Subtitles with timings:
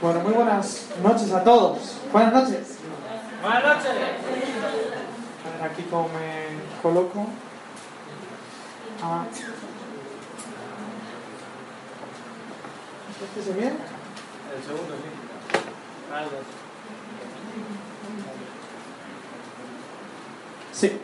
[0.00, 1.98] Bueno, muy buenas noches a todos.
[2.10, 2.78] Buenas noches.
[3.42, 3.92] Buenas noches.
[5.44, 7.26] A ver aquí cómo me coloco.
[9.02, 9.24] Ah.
[13.22, 13.76] ¿Este se bien?
[14.56, 16.14] El segundo, sí.
[16.14, 16.30] Algo.
[20.72, 20.98] Sí.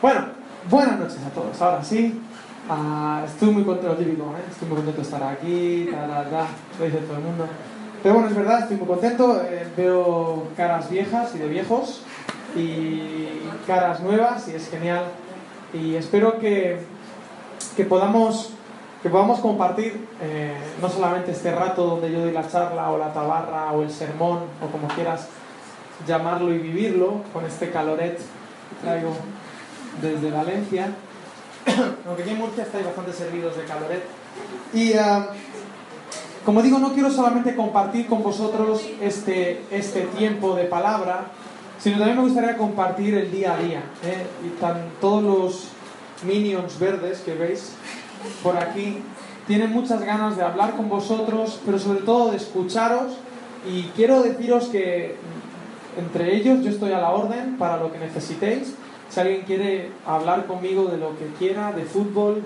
[0.00, 0.26] Bueno,
[0.68, 1.62] buenas noches a todos.
[1.62, 2.20] Ahora sí.
[2.68, 4.42] Ah, estoy muy contento, típico, ¿eh?
[4.50, 6.46] Estoy muy contento de estar aquí, ta, ta, ta,
[6.80, 7.46] lo dice todo el mundo.
[8.02, 9.40] Pero bueno, es verdad, estoy muy contento.
[9.42, 12.02] eh, veo caras viejas y de viejos
[12.56, 13.28] y
[13.66, 15.04] caras nuevas y es genial.
[15.72, 16.78] Y espero que,
[17.76, 18.52] que podamos
[19.02, 23.12] que podamos compartir eh, no solamente este rato donde yo doy la charla o la
[23.12, 25.26] tabarra o el sermón o como quieras
[26.06, 29.10] llamarlo y vivirlo con este caloret que traigo
[30.00, 30.90] desde Valencia
[32.06, 34.04] aunque aquí en Murcia estáis bastante servidos de caloret
[34.72, 35.30] y ah,
[36.44, 41.26] como digo no quiero solamente compartir con vosotros este, este tiempo de palabra
[41.78, 44.26] sino también me gustaría compartir el día a día ¿eh?
[44.46, 45.68] y tan, todos los
[46.24, 47.72] minions verdes que veis
[48.42, 49.02] por aquí
[49.46, 53.14] tienen muchas ganas de hablar con vosotros, pero sobre todo de escucharos.
[53.68, 55.16] Y quiero deciros que
[55.96, 58.74] entre ellos yo estoy a la orden para lo que necesitéis.
[59.08, 62.42] Si alguien quiere hablar conmigo de lo que quiera, de fútbol,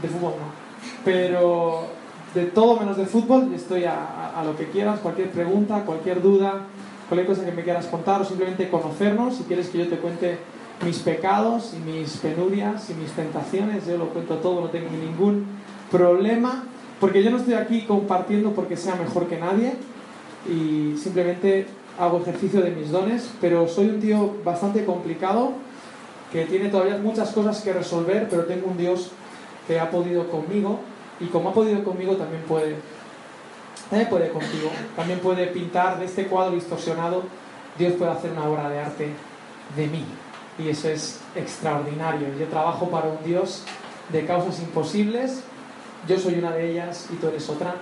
[0.00, 0.46] de fútbol no,
[1.04, 1.86] pero
[2.36, 6.22] de todo menos de fútbol, estoy a, a- a lo que quieras, cualquier pregunta, cualquier
[6.22, 6.60] duda,
[7.08, 10.38] cualquier cosa que me quieras contar o simplemente conocernos, si quieres que yo te cuente
[10.84, 15.46] mis pecados y mis penurias y mis tentaciones, yo lo cuento todo, no tengo ningún
[15.90, 16.64] problema,
[17.00, 19.72] porque yo no estoy aquí compartiendo porque sea mejor que nadie
[20.48, 21.66] y simplemente
[21.98, 25.52] hago ejercicio de mis dones, pero soy un tío bastante complicado
[26.30, 29.10] que tiene todavía muchas cosas que resolver, pero tengo un Dios
[29.66, 30.80] que ha podido conmigo
[31.20, 32.76] y como ha podido conmigo también puede
[33.90, 37.22] también puede contigo, también puede pintar de este cuadro distorsionado,
[37.78, 39.12] Dios puede hacer una obra de arte
[39.76, 40.04] de mí
[40.58, 42.28] y eso es extraordinario.
[42.38, 43.62] Yo trabajo para un Dios
[44.10, 45.42] de causas imposibles,
[46.08, 47.76] yo soy una de ellas y tú eres otra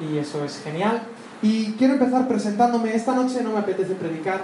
[0.00, 1.02] y eso es genial.
[1.42, 4.40] Y quiero empezar presentándome, esta noche no me apetece predicar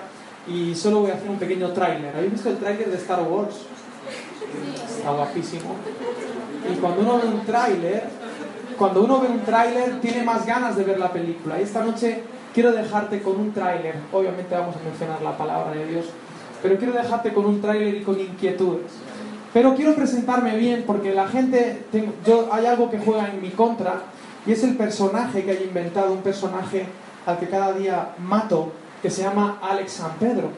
[0.47, 2.15] y solo voy a hacer un pequeño tráiler.
[2.15, 3.55] ¿Habéis visto el tráiler de Star Wars?
[4.89, 5.75] Está guapísimo.
[6.71, 8.09] Y cuando uno ve un tráiler,
[8.79, 11.59] cuando uno ve un tráiler tiene más ganas de ver la película.
[11.59, 12.23] Y esta noche
[12.55, 13.95] quiero dejarte con un tráiler.
[14.13, 16.07] Obviamente vamos a mencionar la palabra de Dios,
[16.63, 18.93] pero quiero dejarte con un tráiler y con inquietudes.
[19.53, 21.85] Pero quiero presentarme bien porque la gente,
[22.27, 24.03] yo, hay algo que juega en mi contra
[24.47, 26.87] y es el personaje que hay inventado, un personaje
[27.27, 28.73] al que cada día mato,
[29.03, 30.49] que se llama Alex San Pedro.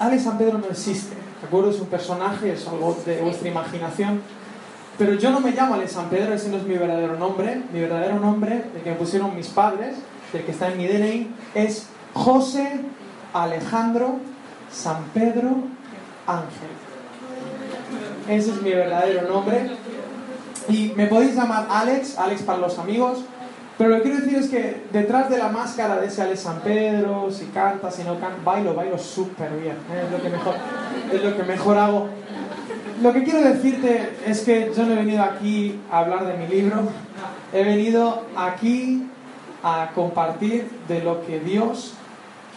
[0.00, 1.70] Alex San Pedro no existe, ¿de acuerdo?
[1.70, 4.20] Es un personaje, es algo de vuestra imaginación.
[4.96, 7.62] Pero yo no me llamo Alex San Pedro, ese no es mi verdadero nombre.
[7.72, 9.96] Mi verdadero nombre, el que me pusieron mis padres,
[10.32, 12.80] el que está en mi DNI, es José
[13.32, 14.18] Alejandro
[14.70, 15.50] San Pedro
[16.26, 16.70] Ángel.
[18.28, 19.70] Ese es mi verdadero nombre.
[20.68, 23.24] Y me podéis llamar Alex, Alex para los amigos.
[23.76, 26.60] Pero lo que quiero decir es que detrás de la máscara de ese Alex San
[26.60, 29.76] Pedro, si canta, si no canta, bailo, bailo súper bien.
[29.92, 30.04] ¿eh?
[30.04, 30.54] Es, lo que mejor,
[31.12, 32.08] es lo que mejor hago.
[33.02, 36.46] Lo que quiero decirte es que yo no he venido aquí a hablar de mi
[36.46, 36.82] libro.
[37.52, 39.08] He venido aquí
[39.62, 41.94] a compartir de lo que Dios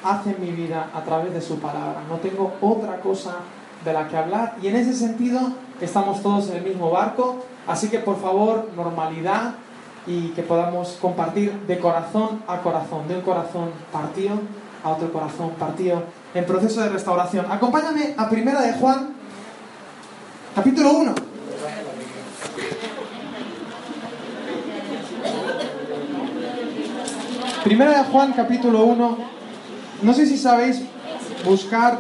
[0.04, 2.04] hace en mi vida a través de su palabra.
[2.08, 3.38] No tengo otra cosa
[3.84, 5.40] de la que hablar y en ese sentido
[5.82, 9.56] estamos todos en el mismo barco, así que por favor, normalidad
[10.06, 14.36] y que podamos compartir de corazón a corazón, de un corazón partido
[14.84, 17.52] a otro corazón partido en proceso de restauración.
[17.52, 19.17] Acompáñame a Primera de Juan,
[20.58, 21.16] capítulo 1.
[27.64, 29.18] Primera de Juan, capítulo 1.
[30.02, 30.82] No sé si sabéis
[31.46, 32.00] buscar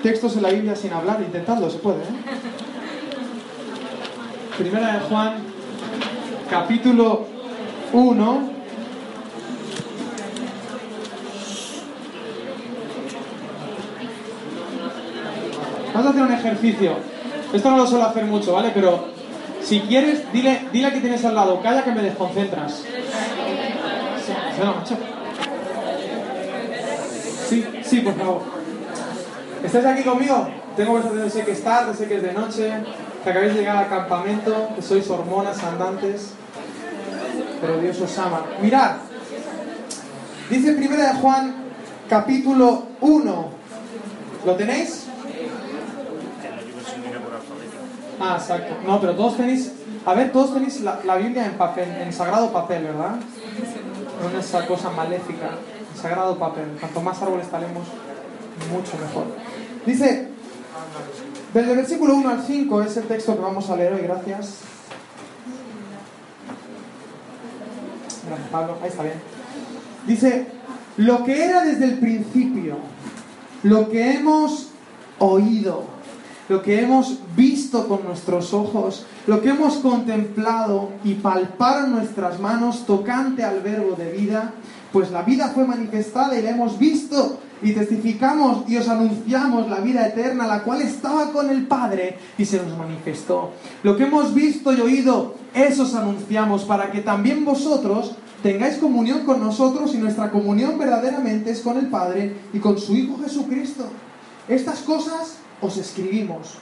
[0.00, 2.02] textos en la Biblia sin hablar, intentadlo, se puede.
[2.02, 2.22] ¿eh?
[4.58, 5.34] Primera de Juan,
[6.48, 7.26] capítulo
[7.92, 8.50] 1.
[15.92, 17.21] Vamos a hacer un ejercicio.
[17.52, 18.70] Esto no lo suelo hacer mucho, ¿vale?
[18.72, 19.08] Pero
[19.62, 22.82] si quieres, dile, dile que tienes al lado, calla que me desconcentras.
[27.48, 27.66] Sí.
[27.82, 28.42] Sí, por favor.
[29.62, 30.48] ¿Estáis aquí conmigo?
[30.76, 32.72] Tengo conversación, sé que es tarde, sé que es de noche,
[33.22, 36.30] que acabáis de llegar al campamento, que sois hormonas andantes,
[37.60, 38.46] pero Dios os ama.
[38.62, 38.92] Mirad,
[40.48, 41.54] dice primera de Juan,
[42.08, 43.48] capítulo 1.
[44.46, 45.06] ¿Lo tenéis?
[48.22, 48.74] Ah, exacto.
[48.86, 49.72] No, pero todos tenéis.
[50.06, 53.16] A ver, todos tenéis la, Biblia en papel, en sagrado papel, ¿verdad?
[54.30, 55.50] en esa cosa maléfica,
[55.92, 56.76] el sagrado papel.
[56.78, 57.86] Cuanto más árboles talemos,
[58.72, 59.26] mucho mejor.
[59.84, 60.28] Dice,
[61.52, 64.60] desde el versículo 1 al 5 es el texto que vamos a leer hoy, gracias.
[68.28, 69.20] Gracias, Pablo, ahí está bien.
[70.06, 70.46] Dice,
[70.96, 72.76] lo que era desde el principio,
[73.62, 74.68] lo que hemos
[75.18, 75.84] oído,
[76.52, 82.84] lo que hemos visto con nuestros ojos, lo que hemos contemplado y palparon nuestras manos
[82.84, 84.52] tocante al verbo de vida,
[84.92, 89.80] pues la vida fue manifestada y la hemos visto y testificamos y os anunciamos la
[89.80, 93.52] vida eterna, la cual estaba con el Padre y se nos manifestó.
[93.82, 99.20] Lo que hemos visto y oído, eso os anunciamos para que también vosotros tengáis comunión
[99.20, 103.86] con nosotros y nuestra comunión verdaderamente es con el Padre y con su Hijo Jesucristo.
[104.48, 106.58] Estas cosas os escribimos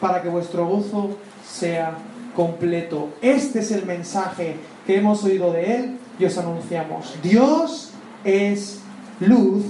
[0.00, 1.16] para que vuestro gozo
[1.46, 1.96] sea
[2.34, 3.08] completo.
[3.22, 4.56] Este es el mensaje
[4.86, 7.14] que hemos oído de Él y os anunciamos.
[7.22, 7.92] Dios
[8.24, 8.80] es
[9.20, 9.64] luz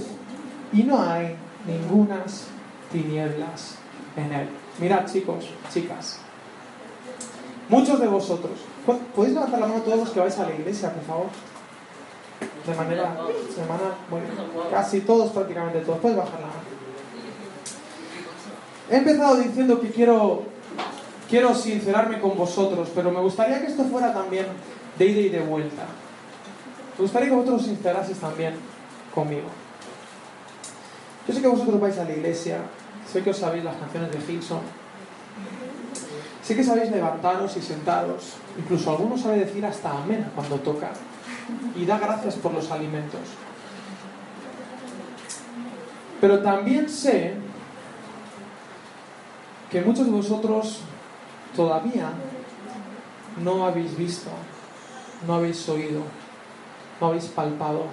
[0.73, 1.35] y no hay
[1.65, 2.45] ningunas
[2.91, 3.75] tinieblas
[4.15, 4.49] en Él.
[4.79, 6.17] Mirad chicos, chicas,
[7.69, 8.59] muchos de vosotros,
[9.15, 11.27] ¿podéis levantar la mano todos los que vais a la iglesia, por favor?
[12.65, 13.15] De manera
[13.53, 14.27] semanal, bueno,
[14.71, 15.99] casi todos, prácticamente todos.
[15.99, 16.60] Puedes bajar la mano.
[18.91, 20.43] He empezado diciendo que quiero,
[21.29, 24.47] quiero sincerarme con vosotros, pero me gustaría que esto fuera también
[24.99, 25.83] de ida y de vuelta.
[26.97, 28.55] Me gustaría que vosotros os también
[29.15, 29.47] conmigo.
[31.25, 32.57] Yo sé que vosotros vais a la iglesia,
[33.09, 34.59] sé que os sabéis las canciones de Hilson,
[36.43, 40.91] sé que sabéis levantaros y sentaros, incluso algunos sabe decir hasta amén cuando toca
[41.77, 43.21] y da gracias por los alimentos.
[46.19, 47.50] Pero también sé
[49.71, 50.79] que muchos de vosotros
[51.55, 52.11] todavía
[53.41, 54.29] no habéis visto,
[55.25, 56.01] no habéis oído,
[56.99, 57.85] no habéis palpado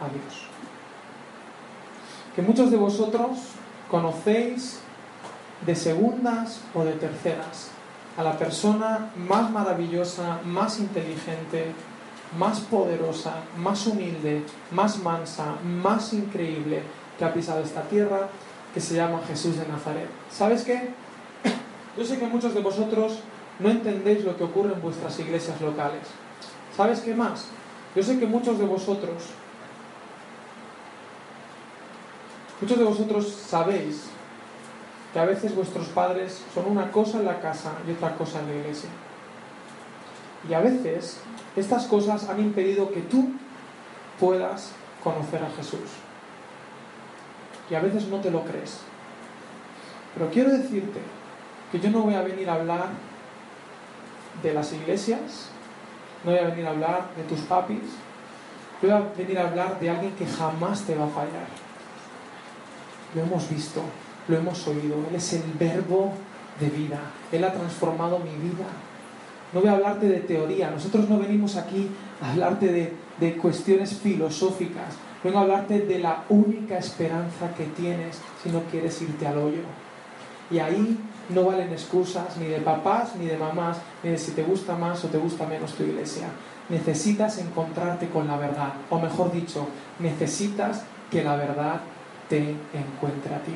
[0.00, 0.46] a Dios.
[2.36, 3.30] Que muchos de vosotros
[3.90, 4.80] conocéis
[5.66, 7.70] de segundas o de terceras
[8.16, 11.72] a la persona más maravillosa, más inteligente,
[12.38, 16.82] más poderosa, más humilde, más mansa, más increíble
[17.18, 18.28] que ha pisado esta tierra
[18.72, 20.08] que se llama Jesús de Nazaret.
[20.30, 20.90] ¿Sabes qué?
[21.96, 23.18] Yo sé que muchos de vosotros
[23.58, 26.02] no entendéis lo que ocurre en vuestras iglesias locales.
[26.76, 27.46] ¿Sabes qué más?
[27.94, 29.24] Yo sé que muchos de vosotros,
[32.60, 34.04] muchos de vosotros sabéis
[35.12, 38.46] que a veces vuestros padres son una cosa en la casa y otra cosa en
[38.46, 38.88] la iglesia.
[40.48, 41.18] Y a veces
[41.54, 43.28] estas cosas han impedido que tú
[44.18, 44.70] puedas
[45.04, 46.01] conocer a Jesús
[47.70, 48.80] y a veces no te lo crees.
[50.14, 51.00] Pero quiero decirte
[51.70, 52.88] que yo no voy a venir a hablar
[54.42, 55.48] de las iglesias,
[56.24, 57.82] no voy a venir a hablar de tus papis,
[58.80, 61.46] voy a venir a hablar de alguien que jamás te va a fallar.
[63.14, 63.82] Lo hemos visto,
[64.28, 66.12] lo hemos oído, Él es el verbo
[66.60, 67.00] de vida,
[67.30, 68.66] Él ha transformado mi vida.
[69.52, 71.88] No voy a hablarte de teoría, nosotros no venimos aquí
[72.22, 78.20] a hablarte de, de cuestiones filosóficas, Vengo a hablarte de la única esperanza que tienes
[78.42, 79.62] si no quieres irte al hoyo.
[80.50, 80.98] Y ahí
[81.28, 85.04] no valen excusas ni de papás ni de mamás, ni de si te gusta más
[85.04, 86.26] o te gusta menos tu iglesia.
[86.68, 89.66] Necesitas encontrarte con la verdad, o mejor dicho,
[89.98, 91.80] necesitas que la verdad
[92.28, 93.54] te encuentre a ti.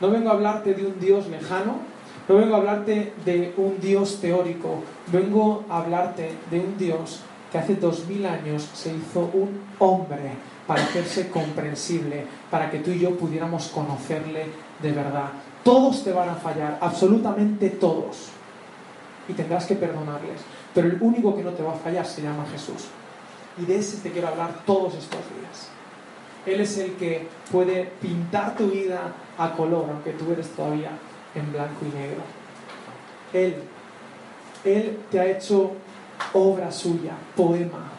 [0.00, 1.76] No vengo a hablarte de un Dios lejano,
[2.28, 7.20] no vengo a hablarte de un Dios teórico, vengo a hablarte de un Dios
[7.52, 10.32] que hace dos mil años se hizo un hombre
[10.66, 14.46] para hacerse comprensible, para que tú y yo pudiéramos conocerle
[14.80, 15.28] de verdad.
[15.62, 18.28] Todos te van a fallar, absolutamente todos.
[19.28, 20.40] Y tendrás que perdonarles.
[20.74, 22.86] Pero el único que no te va a fallar se llama Jesús.
[23.58, 25.68] Y de ese te quiero hablar todos estos días.
[26.46, 30.90] Él es el que puede pintar tu vida a color, aunque tú eres todavía
[31.34, 32.22] en blanco y negro.
[33.32, 33.56] Él,
[34.64, 35.72] Él te ha hecho
[36.32, 37.90] obra suya, poema.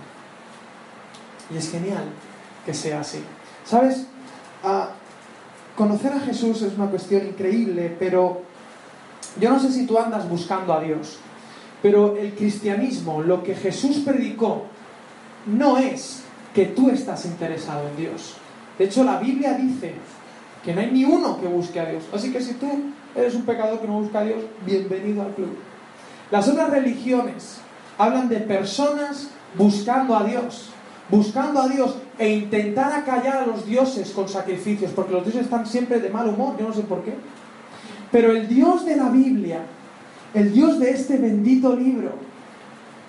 [1.54, 2.06] Y es genial
[2.66, 3.24] que sea así.
[3.66, 4.08] ¿Sabes?
[5.76, 8.44] conocer a Jesús es una cuestión increíble, pero
[9.40, 11.18] yo no sé si tú andas buscando a Dios,
[11.82, 14.64] pero el cristianismo, lo que Jesús predicó,
[15.48, 16.22] no es
[16.54, 18.36] que tú estás interesado en Dios.
[18.78, 19.96] De hecho, la Biblia dice
[20.64, 22.04] que no hay ni uno que busque a Dios.
[22.14, 22.70] Así que si tú
[23.16, 25.56] eres un pecador que no busca a Dios, bienvenido al club.
[26.32, 27.58] Las otras religiones
[27.98, 30.70] hablan de personas buscando a Dios,
[31.10, 35.66] buscando a Dios e intentar acallar a los dioses con sacrificios, porque los dioses están
[35.66, 37.14] siempre de mal humor, yo no sé por qué.
[38.12, 39.62] Pero el Dios de la Biblia,
[40.34, 42.12] el Dios de este bendito libro,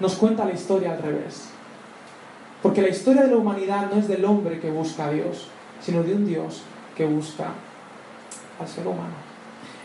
[0.00, 1.48] nos cuenta la historia al revés.
[2.62, 5.48] Porque la historia de la humanidad no es del hombre que busca a Dios,
[5.82, 6.62] sino de un Dios
[6.96, 7.52] que busca
[8.58, 9.23] al ser humano.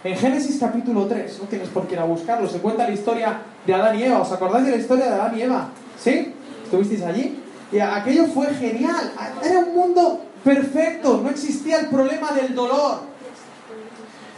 [0.02, 3.42] En Génesis capítulo 3, no tienes por qué ir a buscarlo, se cuenta la historia
[3.66, 4.22] de Adán y Eva.
[4.22, 5.70] ¿Os acordáis de la historia de Adán y Eva?
[6.02, 6.34] ¿Sí?
[6.64, 7.38] ¿Estuvisteis allí?
[7.70, 9.12] Y aquello fue genial.
[9.44, 13.02] Era un mundo perfecto, no existía el problema del dolor.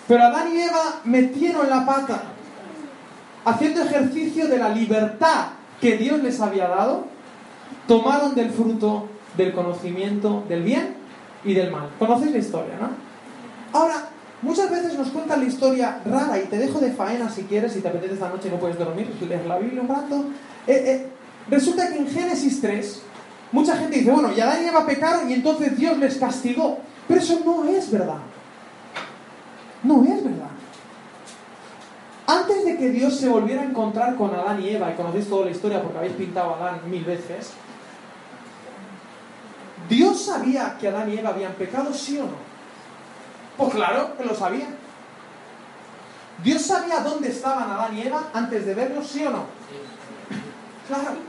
[0.08, 2.24] Pero Adán y Eva metieron la pata,
[3.46, 5.50] haciendo ejercicio de la libertad
[5.80, 7.06] que Dios les había dado,
[7.88, 10.96] tomaron del fruto del conocimiento del bien
[11.46, 11.90] y del mal.
[12.00, 12.90] ¿Conocéis la historia, no?
[13.80, 14.11] Ahora,
[14.42, 17.82] muchas veces nos cuentan la historia rara y te dejo de faena si quieres, si
[17.82, 20.26] te apetece esta noche y no puedes dormir, lees la Biblia un rato.
[20.68, 21.08] Eh, eh,
[21.50, 23.02] resulta que en Génesis 3,
[23.52, 26.80] mucha gente dice, bueno, y Adán y Eva pecaron y entonces Dios les castigó.
[27.08, 28.20] Pero eso no es verdad.
[29.84, 30.52] No es verdad.
[32.28, 35.46] Antes de que Dios se volviera a encontrar con Adán y Eva, y conocéis toda
[35.46, 37.52] la historia porque habéis pintado a Adán mil veces,
[39.90, 42.51] ¿Dios sabía que Adán y Eva habían pecado, sí o no?
[43.62, 44.66] Pues claro que lo sabía.
[46.44, 49.46] ¿Dios sabía dónde estaban Adán y Eva antes de verlos, sí o no?
[50.88, 51.20] Claro.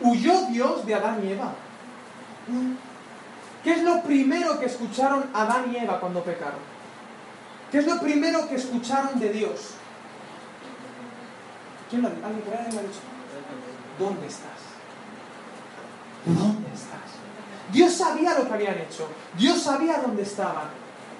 [0.00, 1.52] ¿Huyó Dios de Adán y Eva?
[3.62, 6.60] ¿Qué es lo primero que escucharon Adán y Eva cuando pecaron?
[7.70, 9.74] ¿Qué es lo primero que escucharon de Dios?
[11.90, 12.08] ¿Quién lo?
[12.08, 13.00] ¿Alguien lo ha dicho?
[13.98, 14.60] ¿Dónde estás?
[16.24, 17.15] ¿Dónde estás?
[17.72, 19.08] Dios sabía lo que habían hecho.
[19.36, 20.64] Dios sabía dónde estaban.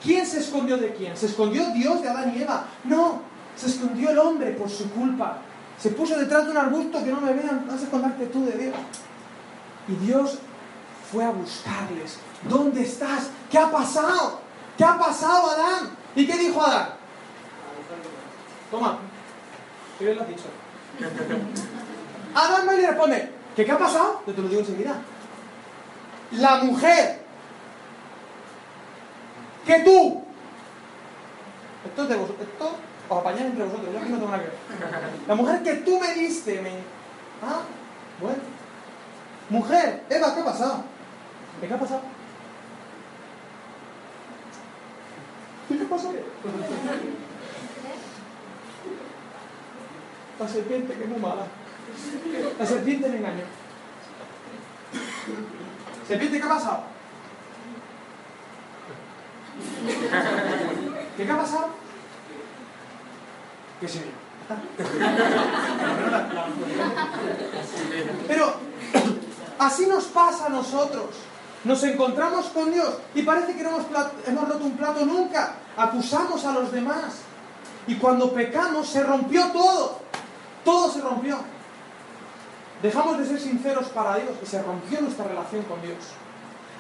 [0.03, 1.17] ¿Quién se escondió de quién?
[1.17, 2.67] ¿Se escondió Dios de Adán y Eva?
[2.85, 3.23] No,
[3.57, 5.39] se escondió el hombre por su culpa.
[5.79, 8.53] Se puso detrás de un arbusto que no me vean, vas a esconderte tú de
[8.53, 8.75] Dios.
[9.89, 10.39] Y Dios
[11.11, 12.19] fue a buscarles.
[12.49, 13.31] ¿Dónde estás?
[13.51, 14.41] ¿Qué ha pasado?
[14.77, 15.91] ¿Qué ha pasado, Adán?
[16.15, 16.91] ¿Y qué dijo Adán?
[18.71, 18.99] Toma,
[19.99, 20.45] ¿qué lo has dicho?
[22.35, 24.23] Adán y le responde, ¿qué, ¿qué ha pasado?
[24.27, 24.97] Yo te lo digo enseguida.
[26.33, 27.21] La mujer
[29.65, 30.23] que tú,
[31.85, 32.77] esto es de vosotros, esto
[33.09, 34.59] os apañáis entre vosotros, yo aquí no tengo nada que ver.
[35.29, 36.71] La mujer que tú me diste, me...
[37.43, 37.63] Ah,
[38.21, 38.39] bueno.
[39.49, 40.85] Mujer, Eva, ¿qué ha pasado?
[41.61, 42.01] ¿Qué ha pasado?
[45.69, 46.13] ¿Qué pasó?
[50.39, 51.47] La serpiente, que es muy mala.
[52.59, 53.43] La serpiente me engañó.
[56.07, 56.81] ¿Serpiente qué ha pasado?
[61.17, 61.69] ¿Qué, ha pasado?
[63.81, 64.03] ¿Qué se
[68.29, 68.55] Pero
[69.59, 71.07] así nos pasa a nosotros.
[71.65, 73.71] Nos encontramos con Dios y parece que no
[74.27, 75.55] hemos roto un plato nunca.
[75.77, 77.23] Acusamos a los demás.
[77.89, 79.99] Y cuando pecamos se rompió todo.
[80.65, 81.56] Todo se rompió.
[82.83, 85.97] Dejamos de ser sinceros para Dios y se rompió nuestra relación con Dios.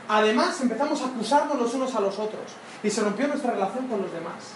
[0.09, 4.03] Además empezamos a acusarnos los unos a los otros y se rompió nuestra relación con
[4.03, 4.53] los demás.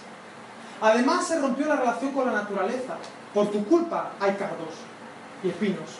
[0.81, 2.97] Además se rompió la relación con la naturaleza.
[3.33, 4.75] Por tu culpa hay cardos
[5.43, 5.99] y espinos.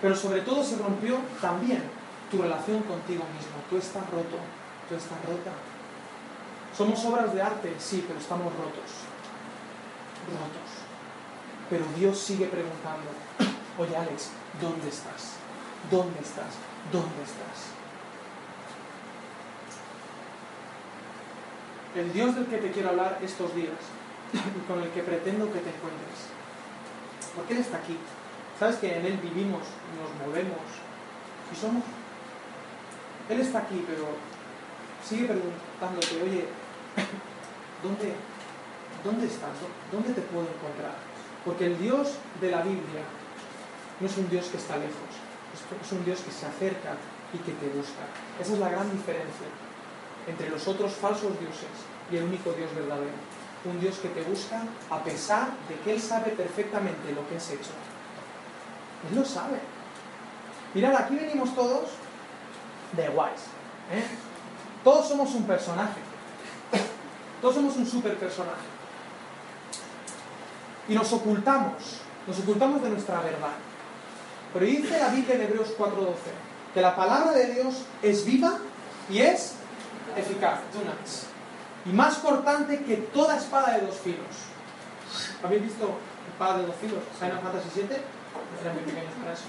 [0.00, 1.82] Pero sobre todo se rompió también
[2.30, 3.56] tu relación contigo mismo.
[3.68, 4.38] Tú estás roto,
[4.88, 5.52] tú estás rota.
[6.76, 9.04] Somos obras de arte, sí, pero estamos rotos.
[10.26, 10.79] Rotos.
[11.70, 13.06] Pero Dios sigue preguntando,
[13.78, 15.38] oye Alex, ¿dónde estás?
[15.88, 16.58] ¿Dónde estás?
[16.90, 17.70] ¿Dónde estás?
[21.94, 23.78] El Dios del que te quiero hablar estos días
[24.32, 26.30] y con el que pretendo que te encuentres.
[27.36, 27.96] Porque Él está aquí.
[28.58, 29.62] ¿Sabes que en Él vivimos,
[29.94, 30.66] nos movemos
[31.52, 31.84] y somos?
[33.28, 34.08] Él está aquí, pero
[35.04, 36.48] sigue preguntándote, oye,
[37.82, 38.14] ¿dónde,
[39.04, 39.50] dónde estás?
[39.92, 41.09] ¿Dónde te puedo encontrar?
[41.44, 43.02] Porque el Dios de la Biblia
[44.00, 45.10] no es un Dios que está lejos,
[45.82, 46.94] es un Dios que se acerca
[47.32, 48.04] y que te busca.
[48.40, 49.46] Esa es la gran diferencia
[50.26, 51.74] entre los otros falsos dioses
[52.10, 53.12] y el único Dios verdadero.
[53.64, 57.50] Un Dios que te busca a pesar de que Él sabe perfectamente lo que has
[57.50, 57.70] hecho.
[59.10, 59.58] Él lo sabe.
[60.74, 61.90] Mirad, aquí venimos todos
[62.92, 63.40] de guays.
[63.92, 64.04] ¿eh?
[64.82, 66.00] Todos somos un personaje.
[67.42, 68.69] Todos somos un super personaje.
[70.90, 72.00] Y nos ocultamos.
[72.26, 73.54] Nos ocultamos de nuestra verdad.
[74.52, 76.14] Pero dice la Biblia en Hebreos 4:12
[76.74, 78.58] que la palabra de Dios es viva
[79.08, 79.54] y es
[80.16, 81.26] eficaz, dunamis,
[81.86, 84.26] y más cortante que toda espada de dos filos.
[85.42, 85.94] ¿Habéis visto
[86.32, 86.98] espada de dos filos?
[87.18, 88.00] Final Fantasy 7
[88.62, 89.44] eran muy pequeños para eso.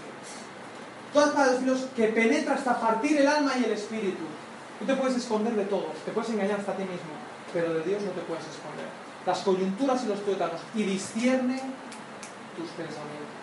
[1.14, 4.24] Toda espada de dos filos que penetra hasta partir el alma y el espíritu.
[4.80, 7.14] Tú te puedes esconder de todo, te puedes engañar hasta ti mismo,
[7.54, 9.11] pero de Dios no te puedes esconder.
[9.26, 11.62] Las coyunturas y los tuétanos y discierne
[12.58, 13.42] tus pensamientos.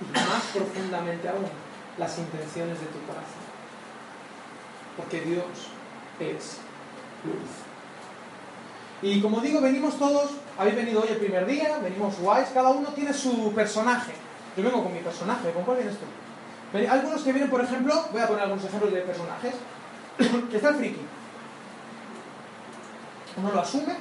[0.00, 1.46] Y más profundamente aún,
[1.98, 3.44] las intenciones de tu corazón.
[4.96, 5.44] Porque Dios
[6.18, 6.58] es
[7.24, 7.64] luz.
[9.02, 12.88] Y como digo, venimos todos, habéis venido hoy el primer día, venimos guays, cada uno
[12.90, 14.12] tiene su personaje.
[14.56, 16.06] Yo vengo con mi personaje, ¿con cuál vienes tú?
[16.90, 19.54] Algunos que vienen, por ejemplo, voy a poner algunos ejemplos de personajes,
[20.50, 21.00] que está el friki.
[23.36, 23.94] Uno lo asume,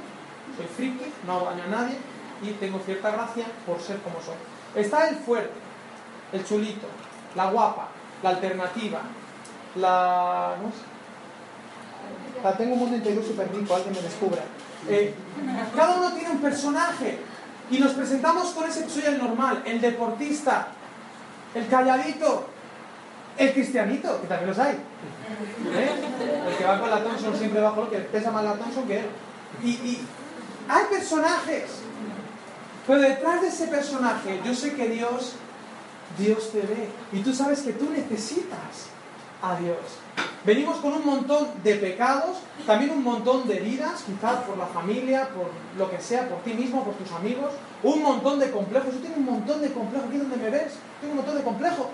[0.57, 1.98] soy friki, no hago daño a nadie
[2.41, 4.36] y tengo cierta gracia por ser como soy.
[4.75, 5.53] Está el fuerte,
[6.31, 6.88] el chulito,
[7.36, 7.89] la guapa,
[8.22, 9.01] la alternativa,
[9.75, 10.55] la...
[10.62, 10.93] ¿no?
[12.43, 14.41] La tengo un mundo interior súper rico, alguien me descubra.
[14.89, 15.13] Eh,
[15.75, 17.19] cada uno tiene un personaje
[17.72, 20.67] y nos presentamos con ese soy el normal, el deportista,
[21.55, 22.48] el calladito,
[23.38, 24.75] el cristianito, que también los hay.
[24.75, 25.91] ¿Eh?
[26.50, 29.00] El que va con la Thompson siempre bajo lo que pesa más la Thompson que
[29.00, 29.05] él.
[29.63, 30.00] Y
[30.67, 31.65] hay personajes,
[32.86, 35.34] pero detrás de ese personaje yo sé que Dios,
[36.17, 36.89] Dios te ve.
[37.12, 38.88] Y tú sabes que tú necesitas
[39.41, 39.77] a Dios.
[40.46, 45.29] Venimos con un montón de pecados, también un montón de heridas, quizás por la familia,
[45.29, 47.51] por lo que sea, por ti mismo, por tus amigos,
[47.82, 48.93] un montón de complejos.
[48.93, 51.88] Yo tengo un montón de complejos, aquí donde me ves, tengo un montón de complejos.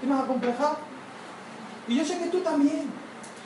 [0.00, 0.78] ¿Qué más acomplejado?
[1.86, 2.90] Y yo sé que tú también.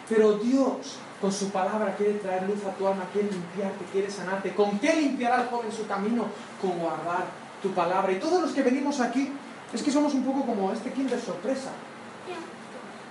[0.09, 4.53] Pero Dios, con su palabra, quiere traer luz a tu alma, quiere limpiarte, quiere sanarte.
[4.55, 6.27] ¿Con qué limpiará al joven su camino?
[6.61, 7.27] Con guardar
[7.63, 8.11] tu palabra.
[8.11, 9.33] Y todos los que venimos aquí,
[9.73, 11.71] es que somos un poco como este kinder sorpresa.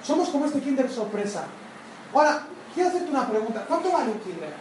[0.04, 1.46] Somos como este kinder sorpresa.
[2.14, 2.42] Ahora,
[2.74, 3.64] quiero hacerte una pregunta.
[3.66, 4.54] ¿Cuánto vale un kinder?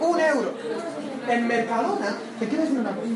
[0.00, 0.54] Un euro.
[1.28, 3.08] En Mercadona, ¿te quieres decir una cosa?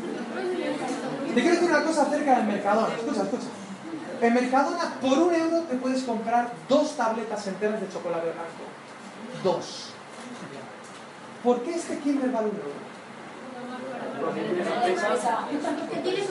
[1.33, 2.93] Te quiero decir una cosa acerca del Mercadona.
[2.93, 3.47] Escucha, escucha.
[4.21, 8.70] En Mercadona, por un euro te puedes comprar dos tabletas enteras de chocolate blanco.
[9.43, 9.91] Dos.
[11.43, 12.81] ¿Por qué este Kinder vale un euro?
[16.03, 16.23] tiene.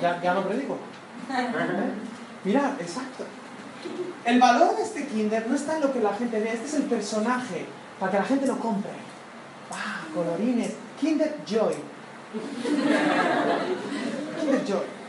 [0.00, 0.78] Ya, ya no predico.
[2.44, 3.24] Mirad, exacto.
[4.24, 6.74] El valor de este Kinder no está en lo que la gente ve, este es
[6.74, 7.66] el personaje,
[7.98, 8.92] para que la gente lo compre.
[9.70, 10.74] ¡Ah, colorines!
[11.00, 11.74] Kinder Joy.
[14.40, 15.03] Kinder Joy.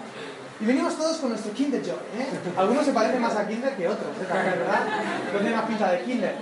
[0.60, 1.94] Y venimos todos con nuestro Kinder Joy.
[2.18, 2.28] ¿eh?
[2.56, 4.28] Algunos se parecen más a Kinder que otros, ¿eh?
[4.30, 4.86] ¿verdad?
[5.34, 6.36] No tiene más pinta de Kinder.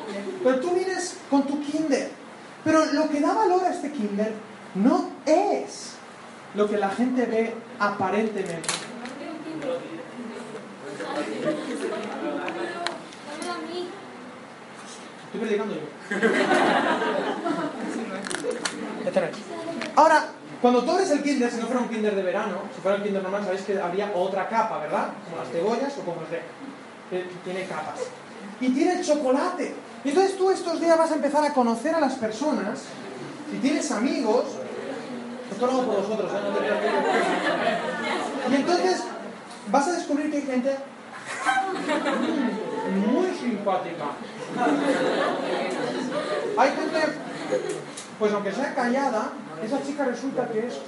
[0.44, 2.12] Pero tú vienes con tu Kinder.
[2.64, 4.32] Pero lo que da valor a este Kinder
[4.76, 5.94] no es
[6.54, 8.70] lo que la gente ve aparentemente.
[15.26, 15.82] Estoy predicando yo.
[19.96, 20.26] Ahora,
[20.64, 23.04] cuando tú abres el Kinder, si no fuera un Kinder de verano, si fuera el
[23.04, 25.10] Kinder normal, sabéis que habría otra capa, ¿verdad?
[25.26, 26.42] Como las cebollas o como el de.
[27.10, 28.00] que Tiene capas.
[28.62, 29.76] Y tiene el chocolate.
[30.06, 32.84] Y entonces tú estos días vas a empezar a conocer a las personas.
[33.52, 34.46] Si tienes amigos,
[35.52, 36.38] esto lo hago por vosotros, ¿eh?
[38.48, 39.04] No Y entonces
[39.70, 40.78] vas a descubrir que hay gente
[43.06, 44.06] muy simpática.
[46.58, 47.00] Hay gente,
[48.20, 49.32] pues aunque sea callada,
[49.64, 50.80] esa chica resulta que es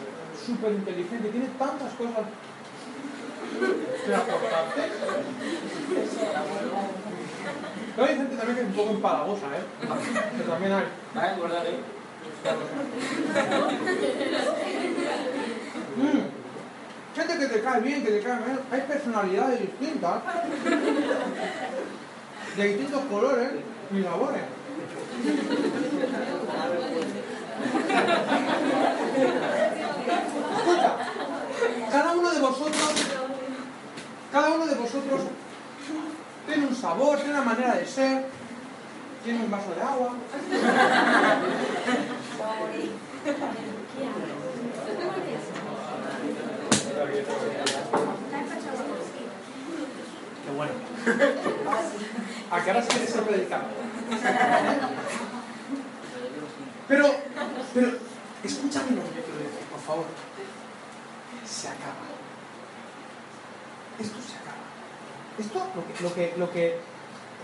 [0.45, 2.25] súper inteligente, tiene tantas cosas
[4.05, 4.81] que aportarte.
[7.95, 9.63] Pero hay gente también que es un poco empalagosa, ¿eh?
[10.38, 10.83] Que también hay.
[15.95, 17.15] Mm.
[17.15, 18.59] Gente que te cae bien, que te cae bien.
[18.71, 20.21] Hay personalidades distintas,
[22.57, 23.51] de distintos colores
[23.93, 24.41] y sabores.
[30.58, 30.95] Escucha,
[31.91, 32.93] cada uno de vosotros,
[34.32, 35.21] cada uno de vosotros
[36.47, 38.25] tiene un sabor, tiene una manera de ser,
[39.23, 40.13] tiene un vaso de agua.
[50.45, 50.73] Qué bueno.
[52.51, 53.63] ¿A qué hora se quiere ser predicado?
[56.88, 57.15] Pero,
[57.74, 57.88] pero,
[58.43, 60.06] escúchame lo que quiero decir, por favor.
[61.45, 62.06] Se acaba.
[64.00, 64.65] Esto se acaba.
[65.38, 66.80] Esto, lo que, lo que, lo que,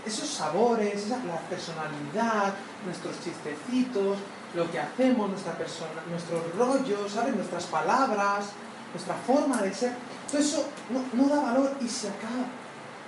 [0.06, 4.18] esos sabores, esa, la personalidad, nuestros chistecitos,
[4.54, 7.34] lo que hacemos, nuestra persona, nuestros rollos, ¿sabes?
[7.34, 8.46] Nuestras palabras,
[8.92, 9.92] nuestra forma de ser,
[10.30, 12.46] todo eso no, no da valor y se acaba.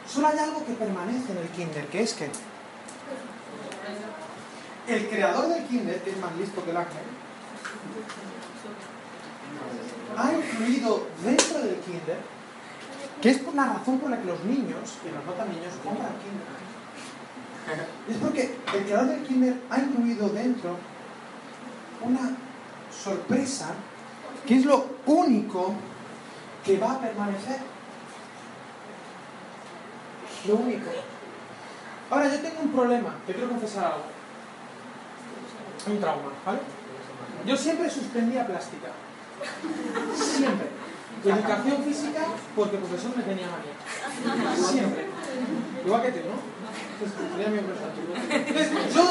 [0.09, 2.31] Solo hay algo que permanece en el kinder, que es que
[4.89, 7.03] el creador del kinder, que es más listo que el ángel,
[10.17, 12.19] ha incluido dentro del kinder,
[13.21, 16.13] que es la razón por la que los niños, y los no tan niños, compran
[16.19, 16.65] kinder.
[18.09, 20.77] Es porque el creador del Kinder ha incluido dentro
[22.03, 22.37] una
[22.93, 23.71] sorpresa
[24.47, 25.73] que es lo único
[26.65, 27.61] que va a permanecer.
[30.47, 30.91] Lo único.
[32.11, 34.14] Ahora, yo tengo un problema, te quiero confesar algo.
[35.87, 36.59] Un trauma, ¿vale?
[37.47, 38.89] Yo siempre suspendía plástica.
[40.17, 40.69] Siempre.
[41.25, 42.21] Educación física
[42.55, 44.57] porque el profesor me tenía manía.
[44.57, 45.07] Siempre.
[45.85, 46.55] Igual que tú, ¿no?
[48.31, 49.11] Entonces yo,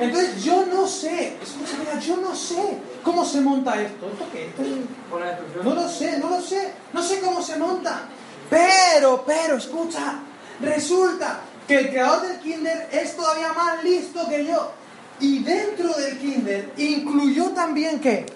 [0.00, 4.06] entonces yo no sé, escucha, mira, yo no sé cómo se monta esto.
[4.12, 4.46] ¿Esto qué?
[4.48, 8.02] ¿Esto es- No lo sé, no lo sé, no sé cómo se monta.
[8.50, 10.16] Pero, pero, escucha,
[10.60, 14.72] resulta que el creador del Kinder es todavía más listo que yo.
[15.20, 18.26] Y dentro del Kinder incluyó también qué?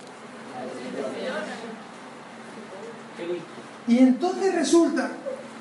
[3.86, 5.10] Y entonces resulta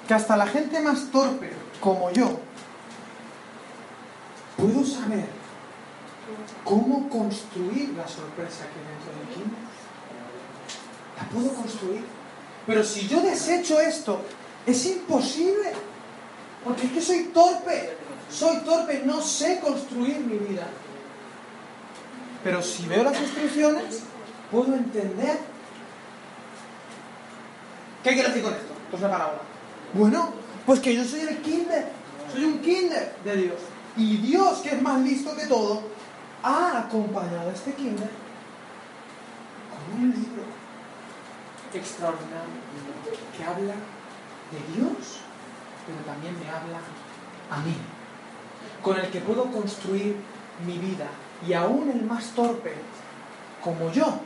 [0.08, 2.40] que hasta la gente más torpe como yo
[4.58, 5.26] puedo saber
[6.64, 9.64] cómo construir la sorpresa que dentro del Kinder.
[11.18, 12.04] La puedo construir.
[12.66, 14.22] Pero si yo desecho esto,
[14.66, 15.74] es imposible.
[16.64, 17.98] Porque es que soy torpe.
[18.32, 20.66] Soy torpe, no sé construir mi vida.
[22.44, 24.04] Pero si veo las instrucciones,
[24.52, 25.40] puedo entender.
[28.04, 28.74] ¿Qué quiero decir con esto?
[28.92, 29.40] Pues una parábola.
[29.94, 30.34] Bueno,
[30.66, 31.88] pues que yo soy el kinder.
[32.32, 33.60] Soy un kinder de Dios.
[33.96, 35.84] Y Dios, que es más listo que todo,
[36.42, 38.10] ha acompañado a este kinder
[39.70, 40.44] con un libro
[41.74, 42.64] extraordinario
[43.38, 43.74] que habla
[44.52, 45.20] de Dios,
[45.86, 46.80] pero también me habla
[47.50, 47.76] a mí,
[48.82, 50.18] con el que puedo construir
[50.66, 51.08] mi vida.
[51.48, 52.74] Y aún el más torpe,
[53.64, 54.20] como yo,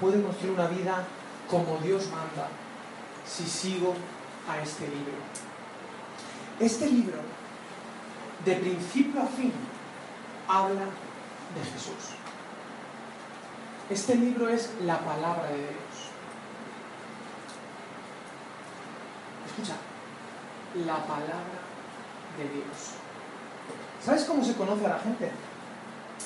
[0.00, 1.04] puede construir una vida
[1.50, 2.48] como Dios manda,
[3.26, 3.94] si sigo
[4.48, 5.14] a este libro.
[6.60, 7.18] Este libro,
[8.44, 9.52] de principio a fin,
[10.46, 10.84] habla
[11.54, 12.14] de Jesús.
[13.90, 16.08] Este libro es la palabra de Dios.
[19.46, 19.76] Escucha,
[20.84, 21.58] la palabra
[22.36, 22.92] de Dios.
[24.04, 25.30] ¿Sabes cómo se conoce a la gente?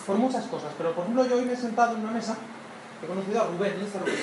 [0.07, 2.37] Por muchas cosas, pero por ejemplo yo hoy me he sentado en una mesa,
[3.03, 4.15] he conocido a Rubén, ¿y este Rubén?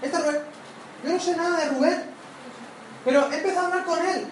[0.00, 0.40] Este Rubén,
[1.04, 2.02] yo no sé nada de Rubén,
[3.04, 4.26] pero he empezado a hablar con él.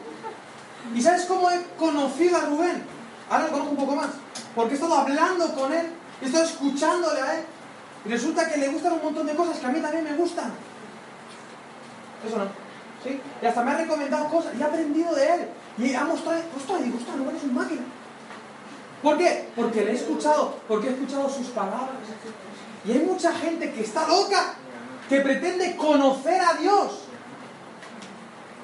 [0.94, 2.82] ¿Y sabes cómo he conocido a Rubén?
[3.28, 4.08] Ahora lo conozco un poco más,
[4.54, 7.44] porque he estado hablando con él, he estado escuchándole a él,
[8.04, 10.52] y resulta que le gustan un montón de cosas que a mí también me gustan.
[12.26, 12.44] Eso no.
[13.04, 13.20] ¿Sí?
[13.42, 15.48] Y hasta me ha recomendado cosas y he aprendido de él.
[15.78, 17.82] Y ha mostrado, ostras, digo, ostras, Rubén es un máquina.
[19.02, 19.48] ¿Por qué?
[19.56, 21.96] Porque le he escuchado, porque he escuchado sus palabras.
[22.84, 24.54] Y hay mucha gente que está loca,
[25.08, 27.04] que pretende conocer a Dios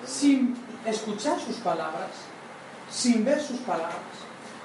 [0.07, 2.11] sin escuchar sus palabras,
[2.91, 3.97] sin ver sus palabras.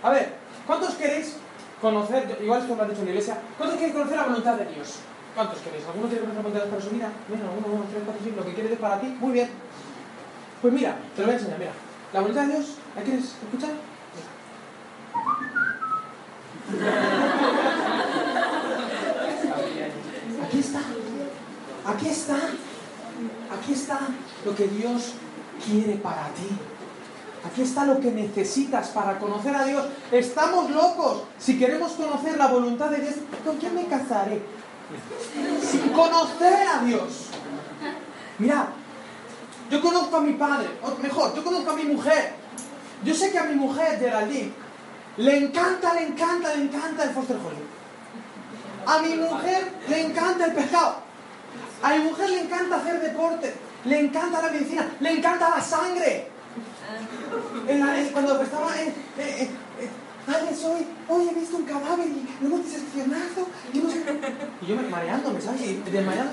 [0.04, 0.36] A ver,
[0.68, 1.36] ¿cuántos queréis
[1.82, 4.66] conocer, igual esto lo han dicho en la iglesia, ¿cuántos queréis conocer la voluntad de
[4.66, 4.96] Dios?
[5.36, 5.86] ¿Cuántos queréis?
[5.86, 7.10] ¿Alguno conocer la voluntad para su vida?
[7.28, 9.50] Mira, uno, uno, tres, cuatro, cinco, lo que quiere Dios para ti, muy bien.
[10.62, 11.72] Pues mira, te lo voy a enseñar, mira.
[12.14, 13.72] La voluntad de Dios, ¿la quieres escuchar?
[20.46, 20.82] Aquí está.
[21.86, 22.38] Aquí está.
[23.52, 24.00] Aquí está
[24.46, 25.14] lo que Dios
[25.66, 26.50] quiere para ti.
[27.46, 29.86] Aquí está lo que necesitas para conocer a Dios.
[30.12, 31.24] Estamos locos.
[31.40, 34.42] Si queremos conocer la voluntad de Dios, ¿con quién me casaré?
[35.62, 37.28] Sin conocer a Dios.
[38.38, 38.70] Mira,
[39.70, 42.34] yo conozco a mi padre, o mejor, yo conozco a mi mujer.
[43.04, 44.54] Yo sé que a mi mujer, Geraldine,
[45.18, 47.72] le encanta, le encanta, le encanta el Foster Hollywood.
[48.86, 50.96] A mi mujer le encanta el pescado.
[51.84, 53.54] A mi mujer le encanta hacer deporte.
[53.86, 54.90] Le encanta la medicina.
[55.00, 56.28] Le encanta la sangre.
[58.14, 58.88] Cuando estaba en...
[58.90, 59.50] eh, eh,
[59.82, 59.90] eh,
[60.28, 63.48] Alex, hoy, hoy he visto un cadáver y lo hemos diseccionado.
[63.74, 64.04] Y, no sé-
[64.62, 64.84] y yo me
[65.42, 65.62] ¿sabes?
[65.62, 66.32] Y desmayando.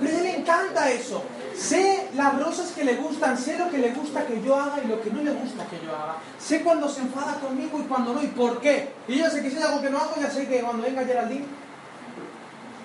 [0.00, 1.22] Pero a él le encanta eso.
[1.56, 4.88] Sé las rosas que le gustan, sé lo que le gusta que yo haga y
[4.88, 6.16] lo que no le gusta que yo haga.
[6.38, 8.92] Sé cuando se enfada conmigo y cuando no y por qué.
[9.08, 11.04] Y yo sé que si hay algo que no hago, ya sé que cuando venga
[11.04, 11.46] Geraldine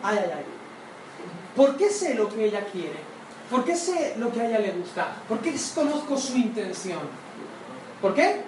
[0.03, 0.45] Ay, ay, ay.
[1.55, 2.95] ¿Por qué sé lo que ella quiere?
[3.49, 5.15] ¿Por qué sé lo que a ella le gusta?
[5.27, 7.01] ¿Por qué conozco su intención?
[8.01, 8.41] ¿Por qué?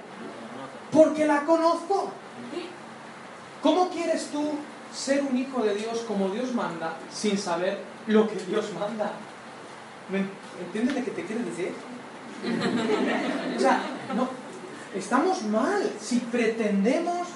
[0.91, 2.11] Porque la conozco.
[3.61, 4.51] ¿Cómo quieres tú
[4.93, 9.11] ser un hijo de Dios como Dios manda sin saber lo que Dios manda?
[10.09, 10.25] ¿Me
[10.65, 11.73] entiendes de qué te quieres decir?
[13.55, 13.81] O sea,
[14.15, 14.27] no,
[14.93, 17.27] estamos mal si pretendemos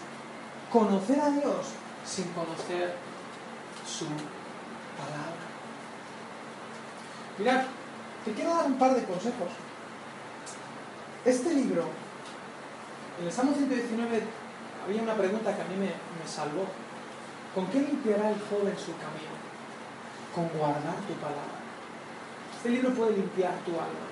[0.72, 1.68] conocer a Dios
[2.06, 2.94] sin conocer
[3.86, 5.48] su palabra.
[7.38, 7.64] Mirad,
[8.26, 9.50] te quiero dar un par de consejos.
[11.24, 11.86] Este libro
[13.20, 14.24] en el Salmo 119
[14.86, 16.66] había una pregunta que a mí me, me salvó.
[17.56, 19.36] ¿Con qué limpiará el joven su camino?
[20.36, 21.67] Con guardar tu palabra.
[22.68, 24.08] Este libro puede limpiar tu alma.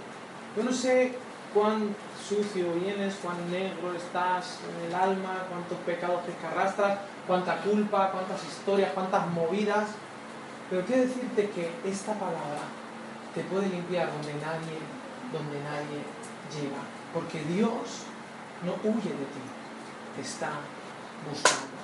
[0.55, 1.11] Yo no sé
[1.53, 1.93] cuán
[2.25, 8.41] sucio vienes, cuán negro estás en el alma, cuántos pecados te arrastras, cuánta culpa, cuántas
[8.45, 9.89] historias, cuántas movidas.
[10.69, 12.63] Pero quiero decirte que esta palabra
[13.33, 14.79] te puede limpiar donde nadie,
[15.33, 15.99] donde nadie
[16.55, 16.79] llega.
[17.13, 18.07] Porque Dios
[18.63, 19.43] no huye de ti,
[20.15, 20.51] te está
[21.29, 21.75] buscando.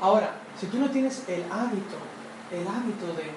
[0.00, 2.00] Ahora, si tú no tienes el hábito,
[2.50, 3.28] el hábito de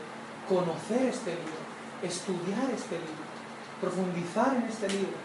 [0.47, 1.60] conocer este libro,
[2.01, 3.23] estudiar este libro,
[3.79, 5.17] profundizar en este libro,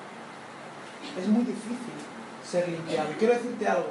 [1.18, 1.96] es muy difícil
[2.44, 3.10] ser limpiado.
[3.12, 3.90] Y quiero decirte algo,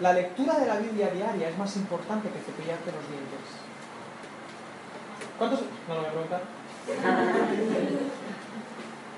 [0.00, 3.46] la lectura de la Biblia diaria es más importante que cepillarte los dientes.
[5.38, 5.60] ¿Cuántos?
[5.88, 6.42] No lo voy a preguntar.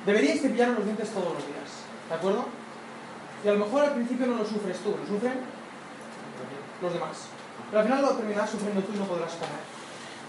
[0.06, 1.70] Deberíais cepillar los dientes todos los días,
[2.08, 2.46] ¿de acuerdo?
[3.44, 5.40] Y a lo mejor al principio no lo sufres tú, lo sufren
[6.80, 7.26] los demás.
[7.70, 9.60] Pero al final lo terminarás sufriendo tú y no podrás comer.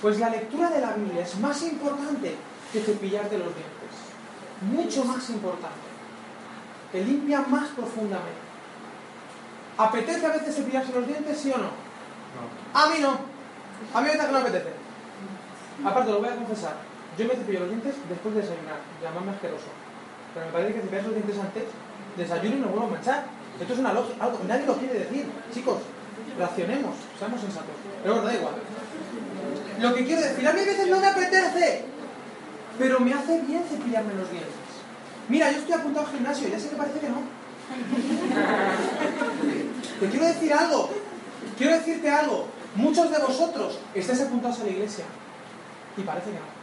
[0.02, 2.36] Pues la lectura de la Biblia es más importante
[2.72, 3.92] que cepillarte los dientes.
[4.62, 5.88] Mucho más importante.
[6.92, 8.48] Te limpia más profundamente.
[9.78, 11.70] ¿Apetece a veces cepillarse los dientes, sí o no?
[12.74, 13.12] A mí no.
[13.94, 14.70] A mí ahorita que no apetece.
[15.86, 16.76] Aparte, lo voy a confesar.
[17.18, 18.80] Yo me cepillo los dientes después de desayunar.
[19.04, 19.68] Llamadme asqueroso.
[20.34, 21.64] Pero me parece que cepillar los dientes antes,
[22.18, 23.26] desayuno y no vuelvo a manchar.
[23.60, 25.26] Esto es una lógica, algo, nadie lo quiere decir.
[25.54, 25.78] Chicos,
[26.38, 27.74] racionemos, seamos sensatos.
[28.02, 28.54] Pero bueno, da igual.
[29.80, 31.86] Lo que quiero decir, a mí a veces no me apetece,
[32.78, 34.54] pero me hace bien cepillarme los dientes.
[35.30, 37.18] Mira, yo estoy apuntado al gimnasio, ya sé que parece que no.
[40.00, 40.90] Te quiero decir algo,
[41.58, 42.48] quiero decirte algo.
[42.76, 45.06] Muchos de vosotros estáis apuntados a la iglesia
[45.98, 46.58] y parece que no.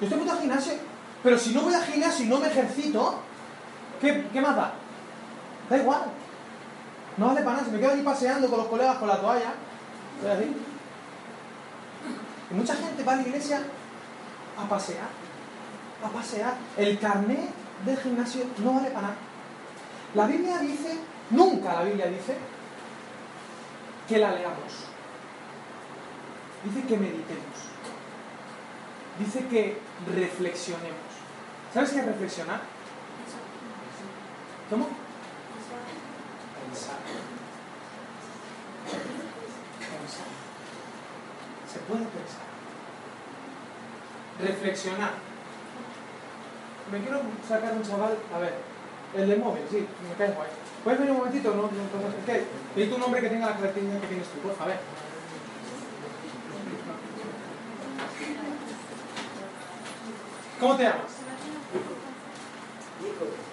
[0.00, 0.74] Yo estoy apuntado al gimnasio,
[1.22, 3.20] pero si no voy al gimnasio y no me ejercito,
[4.00, 4.74] ¿qué, qué más da?
[5.70, 6.02] Da igual.
[7.16, 9.54] No vale para nada, si me quedo aquí paseando con los colegas con la toalla,
[10.16, 10.56] estoy así.
[12.50, 13.60] Y mucha gente va a la iglesia
[14.58, 15.08] a pasear,
[16.04, 16.54] a pasear.
[16.76, 17.50] El carnet
[17.84, 19.16] del gimnasio no vale para nada.
[20.14, 20.98] La Biblia dice,
[21.30, 22.36] nunca la Biblia dice,
[24.08, 24.72] que la leamos.
[26.64, 27.74] Dice que meditemos.
[29.18, 29.78] Dice que
[30.14, 31.14] reflexionemos.
[31.72, 32.60] ¿Sabes qué es reflexionar?
[34.70, 34.88] ¿Cómo?
[36.68, 36.96] Pensar.
[40.00, 40.33] Pensar.
[41.74, 42.46] Se puede pensar.
[44.40, 45.10] Reflexionar.
[46.92, 48.54] Me quiero sacar un chaval, a ver,
[49.16, 50.48] el de móvil, sí, me cae guay.
[50.84, 51.50] ¿Puedes venir un momentito?
[51.50, 52.42] No, no, no,
[52.74, 54.74] necesito un nombre que tenga la característica que tienes tú, por favor.
[60.60, 61.12] ¿Cómo te llamas?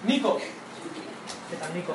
[0.06, 0.38] Nico.
[0.38, 1.94] ¿Qué tal, Nico?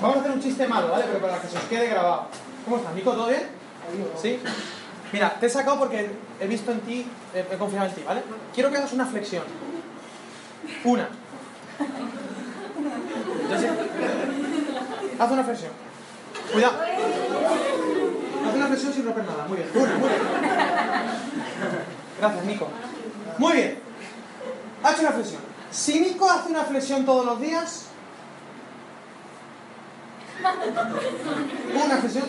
[0.00, 1.04] Vamos a hacer un chiste malo, ¿vale?
[1.06, 2.28] Pero para que se os quede grabado.
[2.64, 3.12] ¿Cómo estás, Nico?
[3.12, 3.53] ¿Todo bien?
[4.20, 4.38] ¿Sí?
[5.12, 8.22] Mira, te he sacado porque he visto en ti, he confiado en ti, ¿vale?
[8.52, 9.44] Quiero que hagas una flexión.
[10.84, 11.08] Una.
[15.18, 15.72] Haz una flexión.
[16.52, 16.80] Cuidado.
[18.48, 19.46] Haz una flexión sin romper nada.
[19.46, 19.68] Muy bien.
[19.74, 20.00] Muy bien.
[22.18, 22.68] Gracias, Nico.
[23.38, 23.78] Muy bien.
[24.82, 25.40] Ha hecho una flexión.
[25.70, 27.86] Si Nico hace una flexión todos los días,
[31.74, 32.24] una flexión,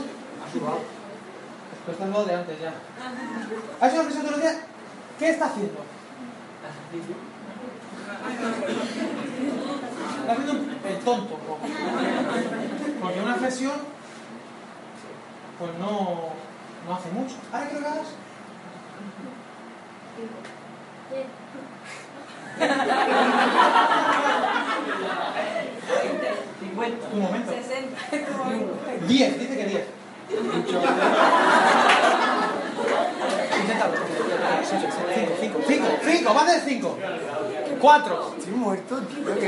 [1.92, 2.74] está lo de antes ya.
[3.80, 4.58] Ha hecho una flexión todos los días,
[5.20, 5.80] ¿qué está haciendo?
[10.22, 10.54] Está haciendo
[10.88, 11.40] el tonto.
[11.48, 11.58] ¿no?
[13.02, 13.74] Porque una flexión,
[15.60, 16.30] pues no,
[16.88, 17.36] no hace mucho.
[17.52, 18.08] Ahora que lo hagas,
[27.14, 27.52] un momento.
[29.08, 30.05] 10, dice que 10.
[33.62, 33.94] Inténtalo.
[35.40, 36.98] 5, 5, 5, va a hacer 5.
[37.80, 38.34] 4.
[38.40, 39.36] Estoy muerto, tío.
[39.36, 39.48] que-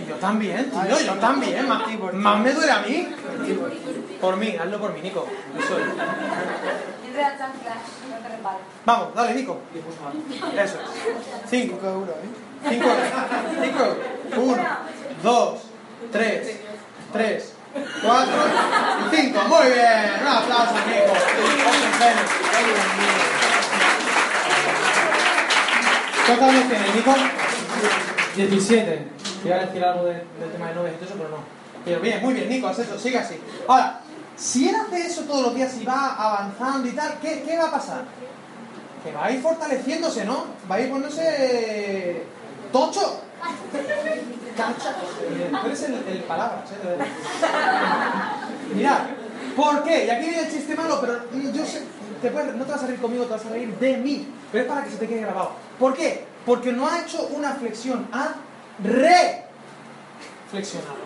[0.00, 1.68] Y yo también, tío, yo también.
[1.68, 1.82] Más,
[2.12, 3.08] más me duele a mí.
[4.20, 5.26] Por mí, hazlo por mí, Nico.
[5.58, 5.82] Yo soy.
[5.82, 7.70] Entra no te.
[8.86, 9.58] Vamos, dale, Nico.
[10.54, 10.70] Eso es.
[11.50, 11.78] 5.
[11.80, 12.68] Cinco euros, ¿eh?
[12.68, 12.86] 5,
[13.62, 13.96] 5,
[14.40, 14.62] 1,
[15.22, 15.58] 2,
[16.12, 16.60] 3,
[17.12, 18.32] 3, 4
[19.12, 19.40] y 5.
[19.48, 21.12] Muy bien, un aplauso, Nico.
[26.26, 27.14] ¿Cuántos años tienes, Nico?
[28.36, 29.08] 17.
[29.44, 31.36] Iba a decir algo de- del tema de novias y todo eso, pero no.
[31.84, 33.40] Pero bien, muy bien, Nico, has hecho, sigue así.
[33.66, 34.00] Ahora,
[34.36, 37.68] si él hace eso todos los días y va avanzando y tal, ¿qué, qué va
[37.68, 38.02] a pasar?
[39.02, 40.44] Que va a ir fortaleciéndose, ¿no?
[40.70, 42.24] Va a ir poniéndose
[42.72, 43.22] tocho.
[44.56, 44.90] Cacha.
[45.22, 46.76] Eh, Tú eres el, el palabras, ¿eh?
[49.56, 50.06] ¿por qué?
[50.06, 51.20] Y aquí viene el chiste malo, pero
[51.52, 51.82] yo sé,
[52.22, 54.28] te puedes- no te vas a reír conmigo, te vas a reír de mí.
[54.52, 55.52] Pero es para que se te quede grabado.
[55.78, 56.24] ¿Por qué?
[56.44, 58.34] Porque no ha hecho una flexión, ha
[58.82, 61.00] reflexionado.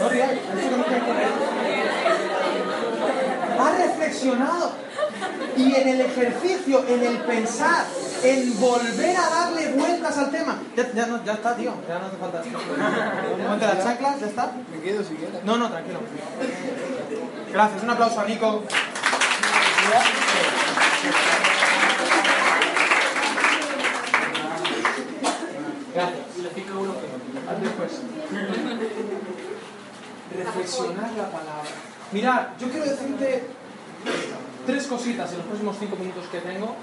[0.00, 1.02] No dicho que no reír.
[3.58, 4.72] Ha reflexionado.
[5.56, 7.84] Y en el ejercicio, en el pensar,
[8.22, 10.58] en volver a darle vueltas al tema.
[10.76, 11.74] Ya, ya no, ya está, tío.
[11.88, 12.42] Ya no hace falta.
[13.48, 14.52] Ponte las chanclas, ya está.
[14.70, 15.44] Me quedo si quieres.
[15.44, 16.00] No, no, tranquilo.
[17.52, 18.62] Gracias, un aplauso a Nico.
[19.90, 20.26] Gracias.
[27.48, 27.92] Haz después.
[30.36, 31.70] Reflexionar la palabra.
[32.12, 33.44] Mirad, yo quiero decirte
[34.66, 36.76] tres cositas en los próximos cinco minutos que tengo.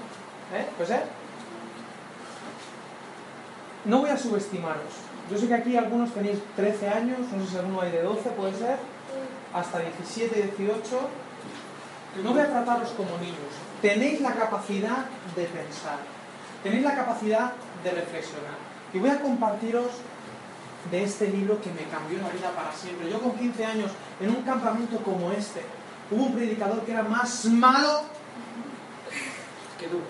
[0.52, 0.66] ¿Eh?
[0.76, 1.02] Pues eh.
[3.84, 4.92] No voy a subestimaros.
[5.30, 8.30] Yo sé que aquí algunos tenéis 13 años, no sé si alguno hay de 12,
[8.30, 8.76] puede ser,
[9.52, 11.00] hasta 17, 18.
[12.22, 13.38] No voy a trataros como niños.
[13.82, 15.98] Tenéis la capacidad de pensar,
[16.62, 18.54] tenéis la capacidad de reflexionar.
[18.92, 19.86] Y voy a compartiros
[20.90, 23.10] de este libro que me cambió la vida para siempre.
[23.10, 25.62] Yo con 15 años, en un campamento como este,
[26.10, 28.02] hubo un predicador que era más malo
[29.78, 30.04] que duro.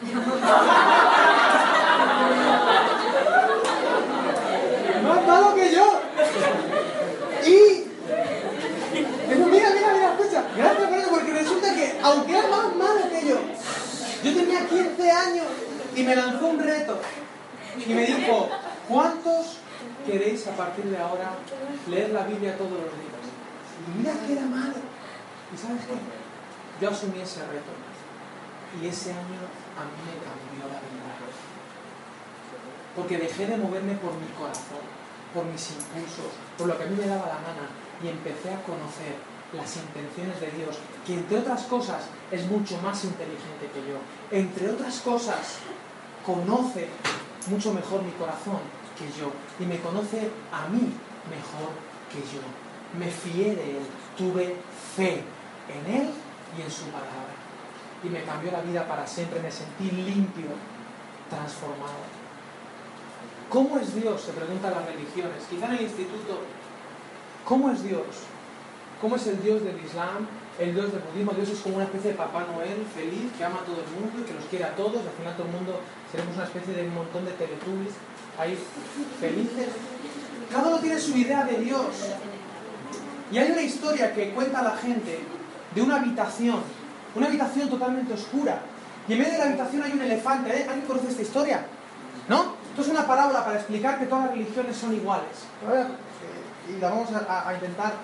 [5.02, 6.00] más malo que yo.
[7.46, 7.86] Y.
[9.28, 10.44] Pero mira, mira, mira, escucha.
[10.56, 13.38] Gracias por eso, porque resulta que, aunque era más malo que yo,
[14.24, 15.46] yo tenía 15 años
[15.96, 17.00] y me lanzó un reto.
[17.86, 18.48] Y me dijo:
[18.88, 19.58] ¿Cuántos
[20.06, 21.30] queréis a partir de ahora
[21.88, 23.24] leer la Biblia todos los días?
[23.86, 24.74] Y mira que era malo.
[25.52, 25.94] ¿Y sabes qué?
[26.80, 27.72] Yo asumí ese reto.
[28.80, 29.42] Y ese año
[29.74, 30.99] a mí me cambió la vida
[33.00, 34.84] porque dejé de moverme por mi corazón,
[35.32, 37.64] por mis impulsos, por lo que a mí me daba la gana
[38.04, 39.16] y empecé a conocer
[39.56, 43.96] las intenciones de Dios, que entre otras cosas es mucho más inteligente que yo.
[44.30, 45.64] Entre otras cosas,
[46.26, 46.88] conoce
[47.48, 48.60] mucho mejor mi corazón
[48.98, 50.92] que yo y me conoce a mí
[51.32, 51.72] mejor
[52.12, 52.44] que yo.
[52.98, 54.56] Me fié de Él, tuve
[54.94, 55.24] fe
[55.72, 56.10] en Él
[56.58, 57.32] y en su palabra.
[58.04, 60.52] Y me cambió la vida para siempre, me sentí limpio,
[61.30, 62.19] transformado.
[63.50, 64.20] ¿Cómo es Dios?
[64.22, 65.42] Se preguntan las religiones.
[65.50, 66.38] Quizá en el instituto,
[67.44, 68.06] ¿cómo es Dios?
[69.00, 70.28] ¿Cómo es el Dios del Islam?
[70.56, 71.32] El Dios del budismo.
[71.32, 74.22] Dios es como una especie de Papá Noel feliz que ama a todo el mundo
[74.22, 75.02] y que los quiere a todos.
[75.02, 75.80] Al final todo el mundo
[76.12, 77.94] seremos una especie de montón de teletubbies
[78.38, 78.56] ahí
[79.18, 79.68] felices.
[80.52, 82.14] Cada uno tiene su idea de Dios.
[83.32, 85.18] Y hay una historia que cuenta la gente
[85.74, 86.62] de una habitación,
[87.16, 88.62] una habitación totalmente oscura.
[89.08, 90.50] Y en medio de la habitación hay un elefante.
[90.50, 90.66] ¿eh?
[90.68, 91.66] ¿Alguien conoce esta historia?
[92.28, 92.59] ¿No?
[93.00, 95.46] Una parábola para explicar que todas las religiones son iguales.
[95.72, 95.86] Eh,
[96.68, 97.94] Y la vamos a, a intentar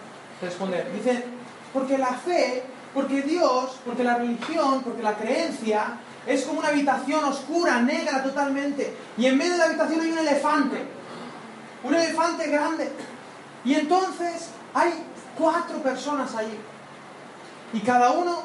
[0.40, 0.90] responder.
[0.90, 1.22] Dice,
[1.70, 2.62] porque la fe,
[2.94, 8.96] porque Dios, porque la religión, porque la creencia es como una habitación oscura, negra totalmente.
[9.18, 10.86] Y en medio de la habitación hay un elefante.
[11.84, 12.90] Un elefante grande.
[13.66, 15.04] Y entonces hay
[15.36, 16.58] cuatro personas allí.
[17.74, 18.44] Y cada uno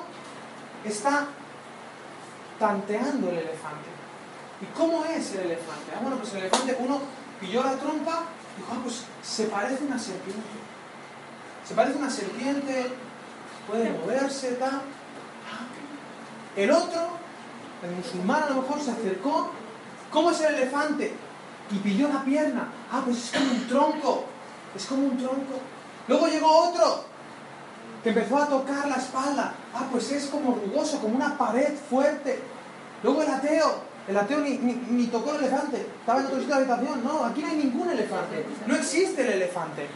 [0.84, 1.28] está
[2.60, 4.01] tanteando el elefante.
[4.62, 5.92] ¿Y cómo es el elefante?
[5.96, 7.02] Ah, bueno, pues el elefante, uno
[7.40, 10.42] pilló la trompa y dijo, ah, pues se parece a una serpiente.
[11.68, 12.88] Se parece a una serpiente,
[13.68, 14.74] puede moverse, tal.
[14.74, 15.66] Ah.
[16.56, 17.10] El otro,
[17.84, 19.52] el musulmán a lo mejor se acercó.
[20.12, 21.16] ¿Cómo es el elefante?
[21.72, 22.68] Y pilló la pierna.
[22.92, 24.26] Ah, pues es como un tronco.
[24.76, 25.60] Es como un tronco.
[26.08, 27.06] Luego llegó otro
[28.04, 29.54] que empezó a tocar la espalda.
[29.74, 32.40] Ah, pues es como rugoso, como una pared fuerte.
[33.02, 33.91] Luego el ateo.
[34.12, 35.78] El ateo ni, ni, tocó el elefante.
[35.78, 37.02] Estaba en otro sitio de la habitación.
[37.02, 38.46] No, aquí no hay ningún elefante.
[38.68, 39.88] No existe el elefante.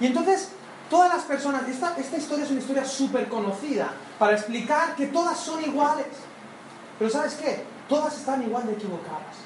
[0.00, 0.50] Y entonces,
[0.90, 5.38] todas las personas, esta, esta historia es una historia súper conocida para explicar que todas
[5.38, 6.08] son iguales.
[6.98, 7.64] Pero ¿sabes qué?
[7.88, 9.36] Todas están igual de equivocadas.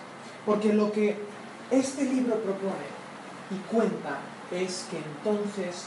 [0.45, 1.17] Porque lo que
[1.71, 2.89] este libro propone
[3.53, 4.19] y cuenta
[4.51, 5.85] es que entonces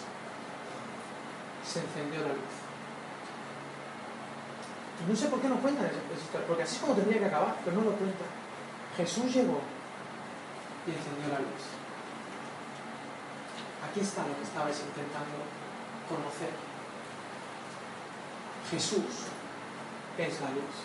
[1.65, 2.70] se encendió la luz.
[5.01, 7.25] Y no sé por qué no cuentan esa historia, porque así es como tendría que
[7.25, 8.27] acabar, pero no lo cuentan.
[8.97, 9.59] Jesús llegó
[10.85, 11.63] y encendió la luz.
[13.89, 15.41] Aquí está lo que estabais intentando
[16.07, 16.53] conocer.
[18.69, 19.27] Jesús
[20.17, 20.75] es la luz.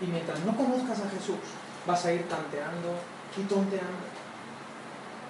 [0.00, 1.38] Y mientras no conozcas a Jesús,
[1.86, 2.98] vas a ir tanteando
[3.36, 4.06] y tonteando.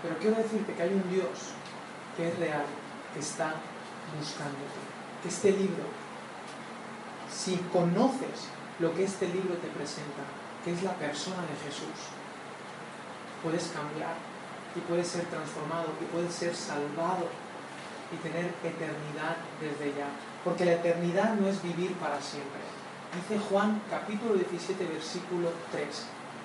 [0.02, 1.56] Pero quiero decirte que hay un Dios
[2.16, 2.66] que es real,
[3.12, 3.54] que está
[4.16, 4.80] buscándote.
[5.22, 5.84] Que este libro,
[7.34, 10.22] si conoces lo que este libro te presenta,
[10.64, 11.98] que es la persona de Jesús,
[13.42, 14.14] puedes cambiar
[14.74, 17.28] y puedes ser transformado y puedes ser salvado
[18.12, 20.06] y tener eternidad desde ya.
[20.44, 22.60] Porque la eternidad no es vivir para siempre.
[23.14, 25.86] Dice Juan capítulo 17 versículo 3.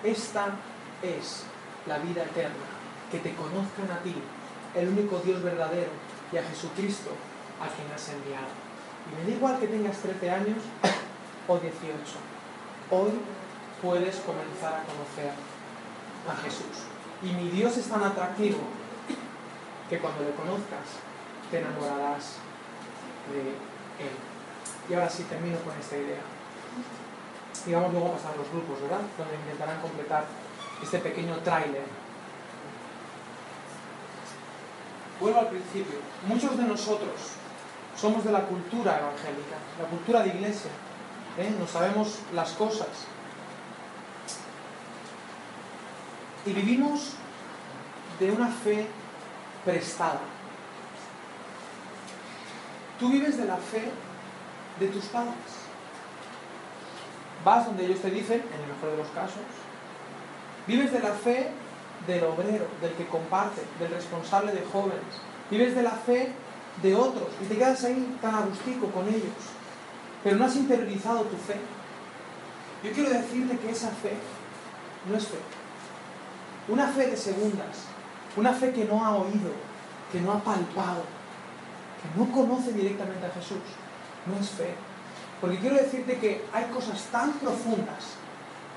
[0.03, 0.55] Esta
[1.01, 1.43] es
[1.87, 2.69] la vida eterna,
[3.11, 4.15] que te conozcan a ti,
[4.75, 5.91] el único Dios verdadero,
[6.31, 7.11] y a Jesucristo,
[7.59, 8.68] a quien has enviado.
[9.07, 10.57] Y me da igual que tengas 13 años
[11.47, 11.73] o 18.
[12.91, 13.11] Hoy
[13.81, 15.31] puedes comenzar a conocer
[16.27, 16.85] a Jesús.
[17.21, 18.59] Y mi Dios es tan atractivo
[19.89, 21.01] que cuando le conozcas
[21.49, 22.37] te enamorarás
[23.33, 23.41] de
[24.05, 24.15] Él.
[24.89, 26.21] Y ahora sí termino con esta idea.
[27.65, 29.01] Y vamos luego a pasar a los grupos, ¿verdad?
[29.17, 30.25] Donde intentarán completar
[30.81, 31.83] este pequeño tráiler.
[35.19, 35.99] Vuelvo al principio.
[36.27, 37.11] Muchos de nosotros
[37.99, 40.71] somos de la cultura evangélica, la cultura de iglesia.
[41.37, 41.53] ¿eh?
[41.59, 42.87] No sabemos las cosas.
[46.45, 47.13] Y vivimos
[48.19, 48.87] de una fe
[49.65, 50.21] prestada.
[52.99, 53.91] Tú vives de la fe
[54.79, 55.35] de tus padres.
[57.43, 59.41] Vas donde ellos te dicen, en el mejor de los casos.
[60.67, 61.51] Vives de la fe
[62.07, 65.21] del obrero, del que comparte, del responsable de jóvenes.
[65.49, 66.33] Vives de la fe
[66.81, 69.33] de otros y te quedas ahí tan agustico con ellos.
[70.23, 71.59] Pero no has interiorizado tu fe.
[72.83, 74.13] Yo quiero decirte que esa fe
[75.09, 75.37] no es fe.
[76.67, 77.85] Una fe de segundas,
[78.35, 79.51] una fe que no ha oído,
[80.11, 81.03] que no ha palpado,
[82.01, 83.57] que no conoce directamente a Jesús,
[84.25, 84.73] no es fe.
[85.41, 88.15] Porque quiero decirte que hay cosas tan profundas,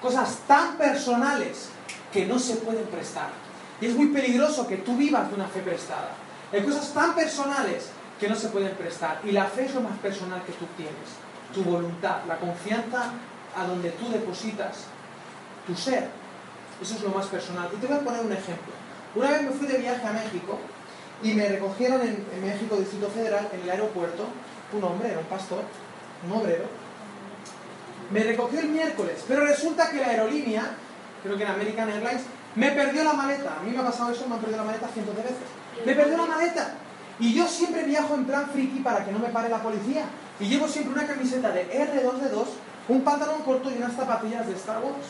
[0.01, 1.71] cosas tan personales,
[2.13, 3.31] que no se pueden prestar.
[3.81, 6.11] Y es muy peligroso que tú vivas de una fe prestada.
[6.53, 7.91] Hay cosas tan personales
[8.21, 9.21] que no se pueden prestar.
[9.25, 10.95] Y la fe es lo más personal que tú tienes.
[11.55, 13.13] Tu voluntad, la confianza
[13.57, 14.85] a donde tú depositas
[15.67, 16.09] tu ser.
[16.81, 17.69] Eso es lo más personal.
[17.73, 18.73] Y te voy a poner un ejemplo.
[19.15, 20.59] Una vez me fui de viaje a México
[21.23, 24.27] y me recogieron en, México, Distrito Federal, en el aeropuerto,
[24.73, 25.63] un hombre, era un pastor,
[26.27, 26.65] un obrero.
[28.11, 30.77] Me recogió el miércoles, pero resulta que la aerolínea,
[31.23, 32.23] creo que en American Airlines,
[32.55, 33.57] me perdió la maleta.
[33.59, 35.62] A mí me ha pasado eso, me han perdido la maleta cientos de veces.
[35.85, 36.75] Me perdió la maleta.
[37.19, 40.05] Y yo siempre viajo en plan friki para que no me pare la policía.
[40.41, 42.45] Y llevo siempre una camiseta de R2D2,
[42.89, 45.07] un pantalón corto y unas zapatillas de Star Wars.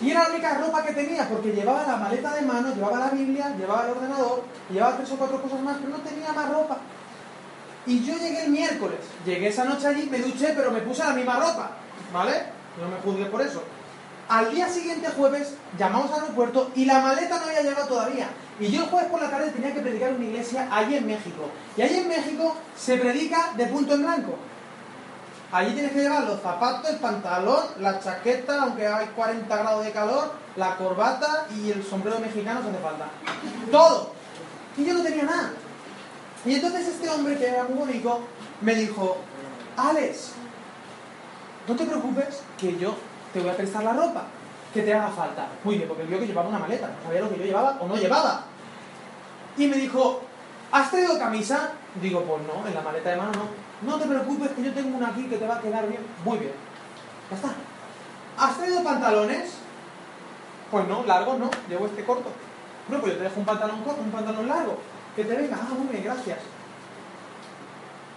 [0.00, 3.10] Y era la única ropa que tenía, porque llevaba la maleta de mano, llevaba la
[3.10, 6.78] Biblia, llevaba el ordenador, llevaba tres o cuatro cosas más, pero no tenía más ropa.
[7.86, 11.12] Y yo llegué el miércoles, llegué esa noche allí, me duché, pero me puse la
[11.12, 11.70] misma ropa,
[12.12, 12.32] ¿vale?
[12.80, 13.62] No me juzgué por eso.
[14.28, 18.28] Al día siguiente, jueves, llamamos al aeropuerto y la maleta no había llegado todavía.
[18.58, 21.06] Y yo el jueves por la tarde tenía que predicar en una iglesia allí en
[21.06, 21.50] México.
[21.76, 24.36] Y allí en México se predica de punto en blanco.
[25.52, 29.92] Allí tienes que llevar los zapatos, el pantalón, la chaqueta, aunque hay 40 grados de
[29.92, 33.06] calor, la corbata y el sombrero mexicano se hace falta.
[33.70, 34.12] Todo.
[34.76, 35.52] Y yo no tenía nada.
[36.44, 38.20] Y entonces este hombre, que era muy bonito,
[38.62, 39.18] me dijo,
[39.76, 40.32] Alex,
[41.68, 42.96] no te preocupes que yo
[43.34, 44.22] te voy a prestar la ropa
[44.72, 45.48] que te haga falta.
[45.64, 47.86] Muy bien, porque vio que llevaba una maleta, no sabía lo que yo llevaba o
[47.88, 48.44] no llevaba.
[49.56, 50.22] Y me dijo,
[50.72, 51.72] ¿has traído camisa?
[52.00, 53.64] Digo, pues no, en la maleta de mano no.
[53.82, 56.00] No te preocupes que yo tengo una aquí que te va a quedar bien.
[56.24, 56.52] Muy bien.
[57.30, 57.50] Ya está.
[58.38, 59.54] ¿Has traído pantalones?
[60.70, 62.30] Pues no, largo no, llevo este corto.
[62.88, 64.78] Bueno, pues yo te dejo un pantalón corto, un pantalón largo.
[65.14, 65.58] Que te venga.
[65.60, 66.38] Ah, muy bien, gracias.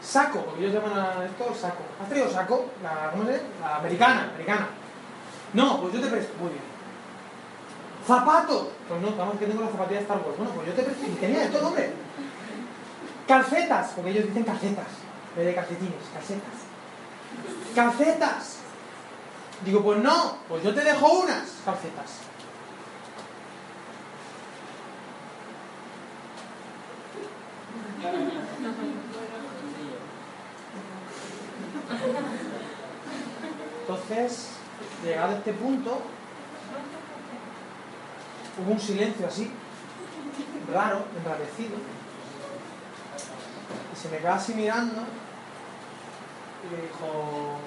[0.02, 1.84] Saco, porque ellos llaman a esto saco.
[2.02, 2.66] ¿Has traído saco?
[2.82, 3.42] La, ¿Cómo se?
[3.62, 4.68] La americana, americana.
[5.54, 6.34] No, pues yo te presto.
[6.40, 6.64] Muy bien.
[8.06, 8.68] Zapatos.
[8.88, 10.38] Pues no, vamos que tengo las zapatillas Star Wars.
[10.38, 11.06] Bueno, pues yo te presto.
[11.06, 11.92] Y tenía de todo, hombre.
[13.28, 14.88] Calcetas, porque ellos dicen calcetas.
[15.36, 16.54] En de calcetines, calcetas.
[17.76, 18.58] Calcetas.
[19.66, 22.22] Digo, pues no, pues yo te dejo unas calcetas.
[33.82, 34.57] Entonces,
[35.08, 36.02] llegado a este punto,
[38.60, 39.52] hubo un silencio así,
[40.72, 41.78] raro, enrarecido.
[43.94, 45.02] Y se me quedó así mirando
[46.64, 47.58] y me dijo,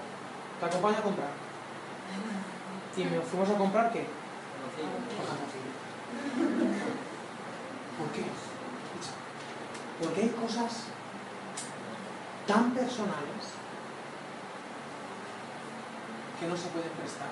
[0.60, 1.30] ¿te acompaño a comprar?
[2.96, 4.06] Y me fuimos a comprar qué?
[7.98, 8.24] ¿Por qué?
[10.00, 10.84] Porque hay cosas
[12.46, 13.59] tan personales
[16.40, 17.28] que no se pueden prestar.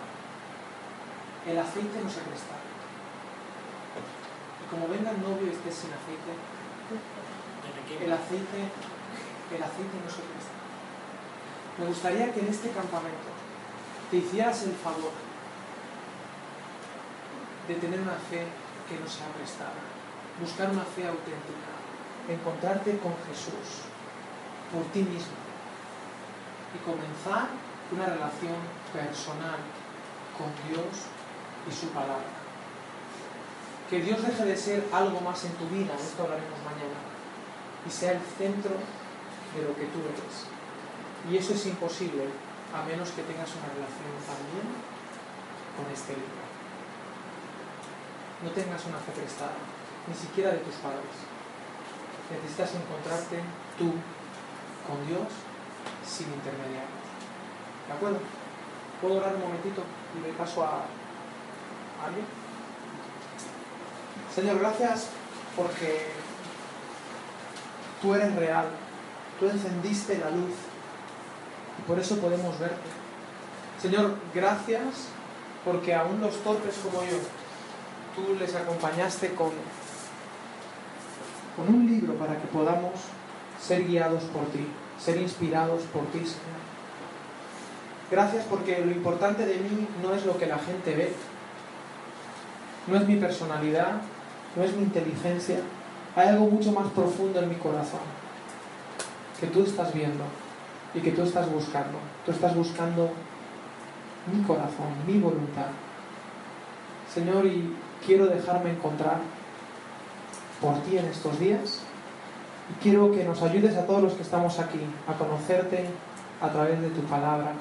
[1.48, 2.61] El aceite no se presta.
[4.61, 6.36] Y como venga el novio y estés sin aceite,
[8.04, 8.68] el aceite,
[9.56, 10.56] el aceite no se presta.
[11.80, 13.32] Me gustaría que en este campamento
[14.11, 15.16] te hicieras el favor
[17.66, 18.44] de tener una fe
[18.88, 19.80] que no sea prestada.
[20.40, 21.72] Buscar una fe auténtica.
[22.28, 23.88] Encontrarte con Jesús
[24.72, 25.40] por ti mismo.
[26.76, 27.48] Y comenzar
[27.93, 28.57] una relación
[28.93, 29.59] personal
[30.36, 31.09] con Dios
[31.68, 32.36] y su palabra.
[33.91, 37.01] Que Dios deje de ser algo más en tu vida, esto hablaremos mañana,
[37.86, 38.76] y sea el centro
[39.57, 40.45] de lo que tú eres.
[41.30, 42.24] Y eso es imposible
[42.74, 44.68] a menos que tengas una relación también
[45.72, 46.45] con este libro.
[48.45, 49.57] No tengas una fe prestada,
[50.07, 51.16] ni siquiera de tus padres.
[52.28, 53.41] Necesitas encontrarte
[53.80, 53.97] tú
[54.84, 55.32] con Dios
[56.05, 57.07] sin intermediarios.
[57.89, 58.18] ¿De acuerdo?
[59.01, 59.82] ¿Puedo orar un momentito
[60.16, 60.84] y le paso a
[62.05, 62.26] alguien?
[64.34, 65.09] Señor, gracias
[65.57, 66.07] porque
[68.01, 68.66] tú eres real,
[69.41, 70.55] tú encendiste la luz
[71.78, 72.89] y por eso podemos verte.
[73.80, 75.09] Señor, gracias
[75.64, 77.18] porque aún los torpes como yo,
[78.14, 79.51] tú les acompañaste con,
[81.57, 82.93] con un libro para que podamos
[83.61, 84.66] ser guiados por ti,
[85.01, 86.68] ser inspirados por ti, Señor.
[88.11, 91.12] Gracias porque lo importante de mí no es lo que la gente ve,
[92.86, 94.00] no es mi personalidad,
[94.56, 95.59] no es mi inteligencia,
[96.16, 98.00] hay algo mucho más profundo en mi corazón
[99.38, 100.24] que tú estás viendo
[100.94, 101.98] y que tú estás buscando.
[102.24, 103.11] Tú estás buscando
[104.32, 105.66] mi corazón, mi voluntad.
[107.12, 109.18] Señor, y quiero dejarme encontrar
[110.61, 111.82] por ti en estos días
[112.70, 115.86] y quiero que nos ayudes a todos los que estamos aquí a conocerte
[116.40, 117.52] a través de tu palabra,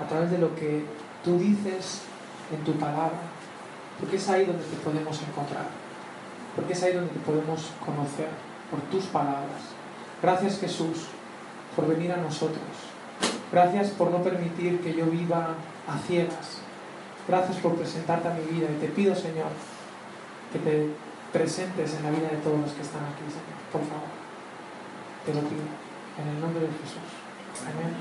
[0.00, 0.84] a través de lo que
[1.24, 2.02] tú dices
[2.52, 3.20] en tu palabra,
[3.98, 5.66] porque es ahí donde te podemos encontrar,
[6.56, 8.28] porque es ahí donde te podemos conocer
[8.70, 9.60] por tus palabras.
[10.22, 11.06] Gracias Jesús
[11.76, 12.62] por venir a nosotros.
[13.52, 15.54] Gracias por no permitir que yo viva
[15.88, 16.62] a ciegas.
[17.28, 19.48] Gracias por presentarte a mi vida y te pido Señor
[20.52, 20.88] que te
[21.32, 23.60] presentes en la vida de todos los que están aquí, Señor.
[23.70, 24.10] Por favor,
[25.24, 25.62] te lo pido.
[26.18, 27.06] En el nombre de Jesús.
[27.66, 27.94] Amén.